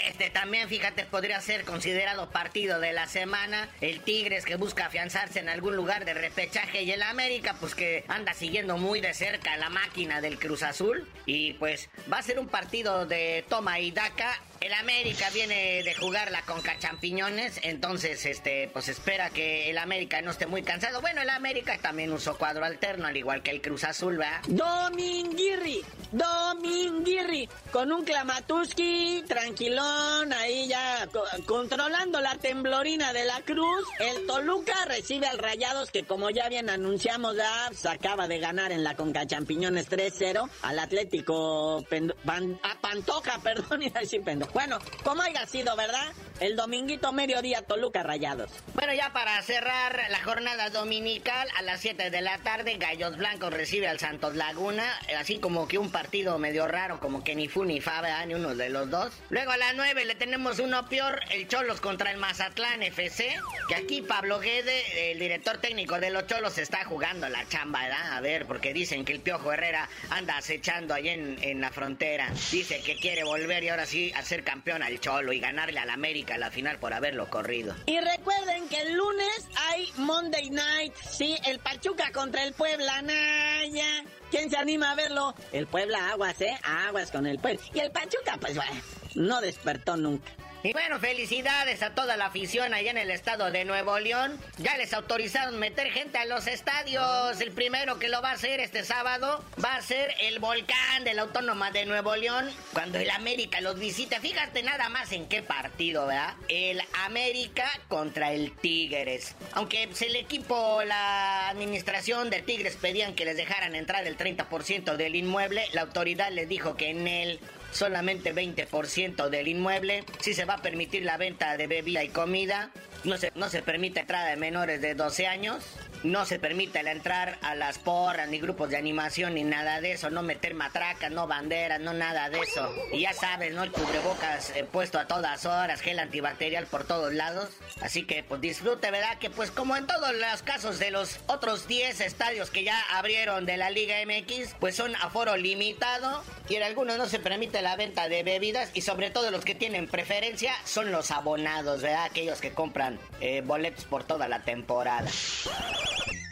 Este 0.06 0.28
también, 0.28 0.68
fíjate, 0.68 1.04
podría 1.04 1.40
ser 1.40 1.64
considerado 1.64 2.28
partido 2.30 2.78
de 2.78 2.92
la 2.92 3.06
semana. 3.06 3.68
El 3.80 4.00
Tigres 4.00 4.44
que 4.44 4.56
busca 4.56 4.86
afianzarse 4.86 5.38
en 5.38 5.48
algún 5.48 5.76
lugar 5.76 6.04
de 6.04 6.14
repechaje 6.14 6.82
y 6.82 6.90
el 6.90 7.02
América, 7.02 7.56
pues 7.58 7.74
que 7.74 8.04
anda 8.08 8.34
siguiendo 8.34 8.76
muy 8.76 9.00
de 9.00 9.14
cerca 9.14 9.56
la 9.56 9.70
máquina 9.70 10.20
del 10.20 10.38
Cruz 10.38 10.62
Azul. 10.62 11.08
Y 11.24 11.54
pues 11.54 11.88
va 12.12 12.18
a 12.18 12.22
ser 12.22 12.38
un 12.38 12.48
partido 12.48 13.06
de 13.06 13.44
toma 13.48 13.80
y 13.80 13.92
daca. 13.92 14.40
El 14.64 14.72
América 14.72 15.28
viene 15.28 15.82
de 15.82 15.94
jugar 15.94 16.30
la 16.30 16.40
Conca 16.40 16.78
Champiñones, 16.78 17.60
entonces 17.64 18.24
este 18.24 18.70
pues 18.72 18.88
espera 18.88 19.28
que 19.28 19.68
el 19.68 19.76
América 19.76 20.22
no 20.22 20.30
esté 20.30 20.46
muy 20.46 20.62
cansado. 20.62 21.02
Bueno, 21.02 21.20
el 21.20 21.28
América 21.28 21.76
también 21.76 22.10
usó 22.14 22.38
cuadro 22.38 22.64
alterno, 22.64 23.06
al 23.06 23.14
igual 23.14 23.42
que 23.42 23.50
el 23.50 23.60
Cruz 23.60 23.84
Azul, 23.84 24.16
¿verdad? 24.16 24.40
Dominguirri, 24.48 25.82
Dominguirri, 26.12 27.46
con 27.72 27.92
un 27.92 28.06
Klamatuski 28.06 29.24
tranquilón, 29.28 30.32
ahí 30.32 30.66
ya 30.66 31.08
controlando 31.44 32.22
la 32.22 32.34
temblorina 32.36 33.12
de 33.12 33.26
la 33.26 33.42
Cruz. 33.42 33.86
El 33.98 34.26
Toluca 34.26 34.86
recibe 34.86 35.26
al 35.26 35.36
Rayados, 35.36 35.90
que 35.90 36.04
como 36.04 36.30
ya 36.30 36.48
bien 36.48 36.70
anunciamos, 36.70 37.36
ya 37.36 37.68
se 37.74 37.90
acaba 37.90 38.28
de 38.28 38.38
ganar 38.38 38.72
en 38.72 38.82
la 38.82 38.96
Conca 38.96 39.26
Champiñones 39.26 39.90
3-0 39.90 40.48
al 40.62 40.78
Atlético 40.78 41.84
a 42.62 42.80
Pantoja, 42.80 43.40
perdón, 43.42 43.82
y 43.82 43.90
decir 43.90 44.22
Pendo. 44.24 44.53
Bueno, 44.54 44.78
como 45.02 45.20
haya 45.20 45.44
sido, 45.46 45.74
¿verdad? 45.74 46.12
El 46.38 46.56
dominguito 46.56 47.12
mediodía 47.12 47.62
Toluca 47.62 48.02
Rayados. 48.02 48.50
Bueno, 48.74 48.92
ya 48.92 49.12
para 49.12 49.40
cerrar 49.42 50.00
la 50.10 50.22
jornada 50.22 50.70
dominical, 50.70 51.48
a 51.56 51.62
las 51.62 51.80
7 51.80 52.10
de 52.10 52.20
la 52.20 52.38
tarde, 52.38 52.76
Gallos 52.76 53.16
Blancos 53.16 53.52
recibe 53.52 53.88
al 53.88 53.98
Santos 53.98 54.34
Laguna, 54.34 54.84
así 55.18 55.38
como 55.38 55.68
que 55.68 55.78
un 55.78 55.90
partido 55.90 56.38
medio 56.38 56.66
raro, 56.68 56.98
como 57.00 57.22
que 57.22 57.34
ni 57.34 57.48
fu 57.48 57.64
ni 57.64 57.80
fa. 57.80 57.94
Ni 58.26 58.34
uno 58.34 58.54
de 58.54 58.70
los 58.70 58.90
dos. 58.90 59.12
Luego 59.30 59.52
a 59.52 59.56
las 59.56 59.74
9 59.74 60.04
le 60.04 60.14
tenemos 60.14 60.58
uno 60.58 60.88
peor, 60.88 61.20
el 61.30 61.48
Cholos 61.48 61.80
contra 61.80 62.10
el 62.10 62.18
Mazatlán 62.18 62.82
FC, 62.82 63.36
que 63.68 63.74
aquí 63.74 64.02
Pablo 64.02 64.40
Guede, 64.40 65.12
el 65.12 65.18
director 65.18 65.58
técnico 65.58 65.98
de 65.98 66.10
los 66.10 66.26
Cholos, 66.26 66.58
está 66.58 66.84
jugando 66.84 67.28
la 67.28 67.46
chamba, 67.48 67.82
¿verdad? 67.82 68.12
A 68.12 68.20
ver, 68.20 68.46
porque 68.46 68.72
dicen 68.72 69.04
que 69.04 69.12
el 69.12 69.20
Piojo 69.20 69.52
Herrera 69.52 69.88
anda 70.10 70.36
acechando 70.36 70.94
allá 70.94 71.12
en, 71.12 71.38
en 71.42 71.60
la 71.60 71.70
frontera. 71.70 72.30
Dice 72.50 72.82
que 72.82 72.96
quiere 72.96 73.24
volver 73.24 73.62
y 73.64 73.68
ahora 73.68 73.86
sí 73.86 74.12
a 74.14 74.22
campeón 74.44 74.82
al 74.82 75.00
Cholo 75.00 75.32
y 75.32 75.40
ganarle 75.40 75.80
al 75.80 75.90
América 75.90 76.38
la 76.38 76.50
final 76.50 76.78
por 76.78 76.92
haberlo 76.92 77.28
corrido. 77.28 77.74
Y 77.86 77.98
recuerden 77.98 78.68
que 78.68 78.80
el 78.82 78.94
lunes 78.94 79.48
hay 79.70 79.90
Monday 79.96 80.50
Night, 80.50 80.94
sí, 80.94 81.36
el 81.46 81.58
Pachuca 81.58 82.12
contra 82.12 82.44
el 82.44 82.52
Puebla 82.52 83.02
Naya. 83.02 84.04
¿Quién 84.30 84.50
se 84.50 84.56
anima 84.56 84.92
a 84.92 84.94
verlo? 84.94 85.34
El 85.52 85.66
Puebla 85.66 86.10
Aguas, 86.10 86.40
¿eh? 86.40 86.58
Aguas 86.62 87.10
con 87.10 87.26
el 87.26 87.38
Puebla. 87.38 87.60
Y 87.72 87.78
el 87.80 87.90
Pachuca, 87.90 88.36
pues 88.40 88.54
bueno, 88.54 88.80
no 89.14 89.40
despertó 89.40 89.96
nunca. 89.96 90.30
Y 90.64 90.72
bueno, 90.72 90.98
felicidades 90.98 91.82
a 91.82 91.94
toda 91.94 92.16
la 92.16 92.24
afición 92.24 92.72
allá 92.72 92.90
en 92.90 92.96
el 92.96 93.10
estado 93.10 93.50
de 93.50 93.66
Nuevo 93.66 93.98
León. 93.98 94.40
Ya 94.56 94.78
les 94.78 94.94
autorizaron 94.94 95.58
meter 95.58 95.90
gente 95.90 96.16
a 96.16 96.24
los 96.24 96.46
estadios. 96.46 97.38
El 97.42 97.52
primero 97.52 97.98
que 97.98 98.08
lo 98.08 98.22
va 98.22 98.30
a 98.30 98.32
hacer 98.32 98.60
este 98.60 98.82
sábado 98.82 99.44
va 99.62 99.76
a 99.76 99.82
ser 99.82 100.14
el 100.22 100.38
volcán 100.38 101.04
de 101.04 101.12
la 101.12 101.20
Autónoma 101.20 101.70
de 101.70 101.84
Nuevo 101.84 102.16
León. 102.16 102.50
Cuando 102.72 102.98
el 102.98 103.10
América 103.10 103.60
los 103.60 103.78
visite. 103.78 104.18
Fíjate 104.20 104.62
nada 104.62 104.88
más 104.88 105.12
en 105.12 105.28
qué 105.28 105.42
partido, 105.42 106.06
¿verdad? 106.06 106.32
El 106.48 106.80
América 107.04 107.68
contra 107.88 108.32
el 108.32 108.56
Tigres. 108.56 109.36
Aunque 109.52 109.90
el 110.00 110.16
equipo, 110.16 110.82
la 110.82 111.50
administración 111.50 112.30
de 112.30 112.40
Tigres 112.40 112.76
pedían 112.76 113.14
que 113.14 113.26
les 113.26 113.36
dejaran 113.36 113.74
entrar 113.74 114.06
el 114.06 114.16
30% 114.16 114.96
del 114.96 115.14
inmueble, 115.14 115.66
la 115.74 115.82
autoridad 115.82 116.32
les 116.32 116.48
dijo 116.48 116.74
que 116.74 116.88
en 116.88 117.06
él 117.06 117.40
solamente 117.74 118.34
20% 118.34 119.28
del 119.28 119.48
inmueble. 119.48 120.04
Si 120.20 120.32
se 120.32 120.44
va 120.44 120.54
a 120.54 120.62
permitir 120.62 121.04
la 121.04 121.16
venta 121.16 121.56
de 121.56 121.66
bebida 121.66 122.02
y 122.02 122.08
comida. 122.08 122.70
No 123.04 123.18
se, 123.18 123.32
no 123.34 123.50
se 123.50 123.60
permite 123.60 124.00
entrada 124.00 124.30
de 124.30 124.36
menores 124.36 124.80
de 124.80 124.94
12 124.94 125.26
años. 125.26 125.62
No 126.04 126.26
se 126.26 126.38
permite 126.38 126.82
la 126.82 126.92
entrar 126.92 127.38
a 127.40 127.54
las 127.54 127.78
porras, 127.78 128.28
ni 128.28 128.38
grupos 128.38 128.68
de 128.68 128.76
animación, 128.76 129.34
ni 129.34 129.42
nada 129.42 129.80
de 129.80 129.92
eso. 129.92 130.10
No 130.10 130.22
meter 130.22 130.52
matracas, 130.52 131.10
no 131.10 131.26
banderas, 131.26 131.80
no 131.80 131.94
nada 131.94 132.28
de 132.28 132.40
eso. 132.40 132.70
Y 132.92 133.00
ya 133.00 133.14
sabes, 133.14 133.54
¿no? 133.54 133.62
El 133.62 133.72
cubrebocas 133.72 134.50
eh, 134.50 134.64
puesto 134.70 134.98
a 134.98 135.06
todas 135.06 135.46
horas, 135.46 135.80
gel 135.80 135.98
antibacterial 135.98 136.66
por 136.66 136.84
todos 136.84 137.14
lados. 137.14 137.48
Así 137.80 138.04
que, 138.04 138.22
pues 138.22 138.42
disfrute, 138.42 138.90
¿verdad? 138.90 139.16
Que, 139.18 139.30
pues, 139.30 139.50
como 139.50 139.76
en 139.76 139.86
todos 139.86 140.14
los 140.14 140.42
casos 140.42 140.78
de 140.78 140.90
los 140.90 141.20
otros 141.26 141.66
10 141.66 141.98
estadios 142.02 142.50
que 142.50 142.64
ya 142.64 142.78
abrieron 142.92 143.46
de 143.46 143.56
la 143.56 143.70
Liga 143.70 143.96
MX, 144.04 144.56
pues 144.60 144.76
son 144.76 144.94
aforo 144.96 145.38
limitado. 145.38 146.22
Y 146.48 146.56
en 146.56 146.62
algunos 146.62 146.98
no 146.98 147.06
se 147.06 147.18
permite 147.18 147.62
la 147.62 147.76
venta 147.76 148.08
de 148.08 148.22
bebidas. 148.22 148.70
Y 148.74 148.82
sobre 148.82 149.10
todo 149.10 149.30
los 149.30 149.44
que 149.44 149.54
tienen 149.54 149.88
preferencia 149.88 150.54
son 150.64 150.92
los 150.92 151.10
abonados, 151.10 151.82
¿verdad? 151.82 152.04
Aquellos 152.04 152.40
que 152.40 152.52
compran 152.52 152.98
eh, 153.20 153.42
boletos 153.44 153.84
por 153.84 154.04
toda 154.04 154.28
la 154.28 154.40
temporada. 154.40 155.10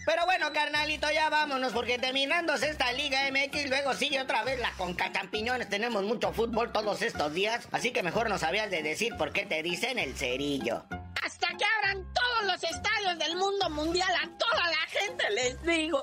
Pero 0.05 0.25
bueno, 0.27 0.53
carnalito, 0.53 1.09
ya 1.12 1.31
vámonos, 1.31 1.72
porque 1.72 1.96
terminándose 1.96 2.68
esta 2.68 2.92
Liga 2.92 3.20
MX, 3.31 3.68
luego 3.68 3.94
sigue 3.94 4.20
otra 4.20 4.42
vez 4.42 4.59
la 4.59 4.72
Conca 4.72 5.12
Champiñones. 5.12 5.68
Tenemos 5.68 6.03
mucho 6.03 6.33
fútbol 6.33 6.72
todos 6.72 7.03
estos 7.03 7.33
días, 7.33 7.68
así 7.70 7.92
que 7.92 8.03
mejor 8.03 8.29
no 8.29 8.37
sabías 8.37 8.68
de 8.68 8.83
decir 8.83 9.14
por 9.16 9.33
qué 9.33 9.46
te 9.46 9.62
dicen 9.62 10.01
el 10.01 10.16
cerillo. 10.16 10.85
Hasta 11.25 11.48
que 11.57 11.64
abran 11.64 12.05
todos 12.12 12.44
los 12.46 12.64
estadios 12.64 13.18
del 13.18 13.37
mundo 13.37 13.70
mundial, 13.70 14.11
a 14.20 14.29
toda 14.37 14.68
la 14.68 15.01
gente 15.01 15.31
les 15.31 15.62
digo. 15.62 16.03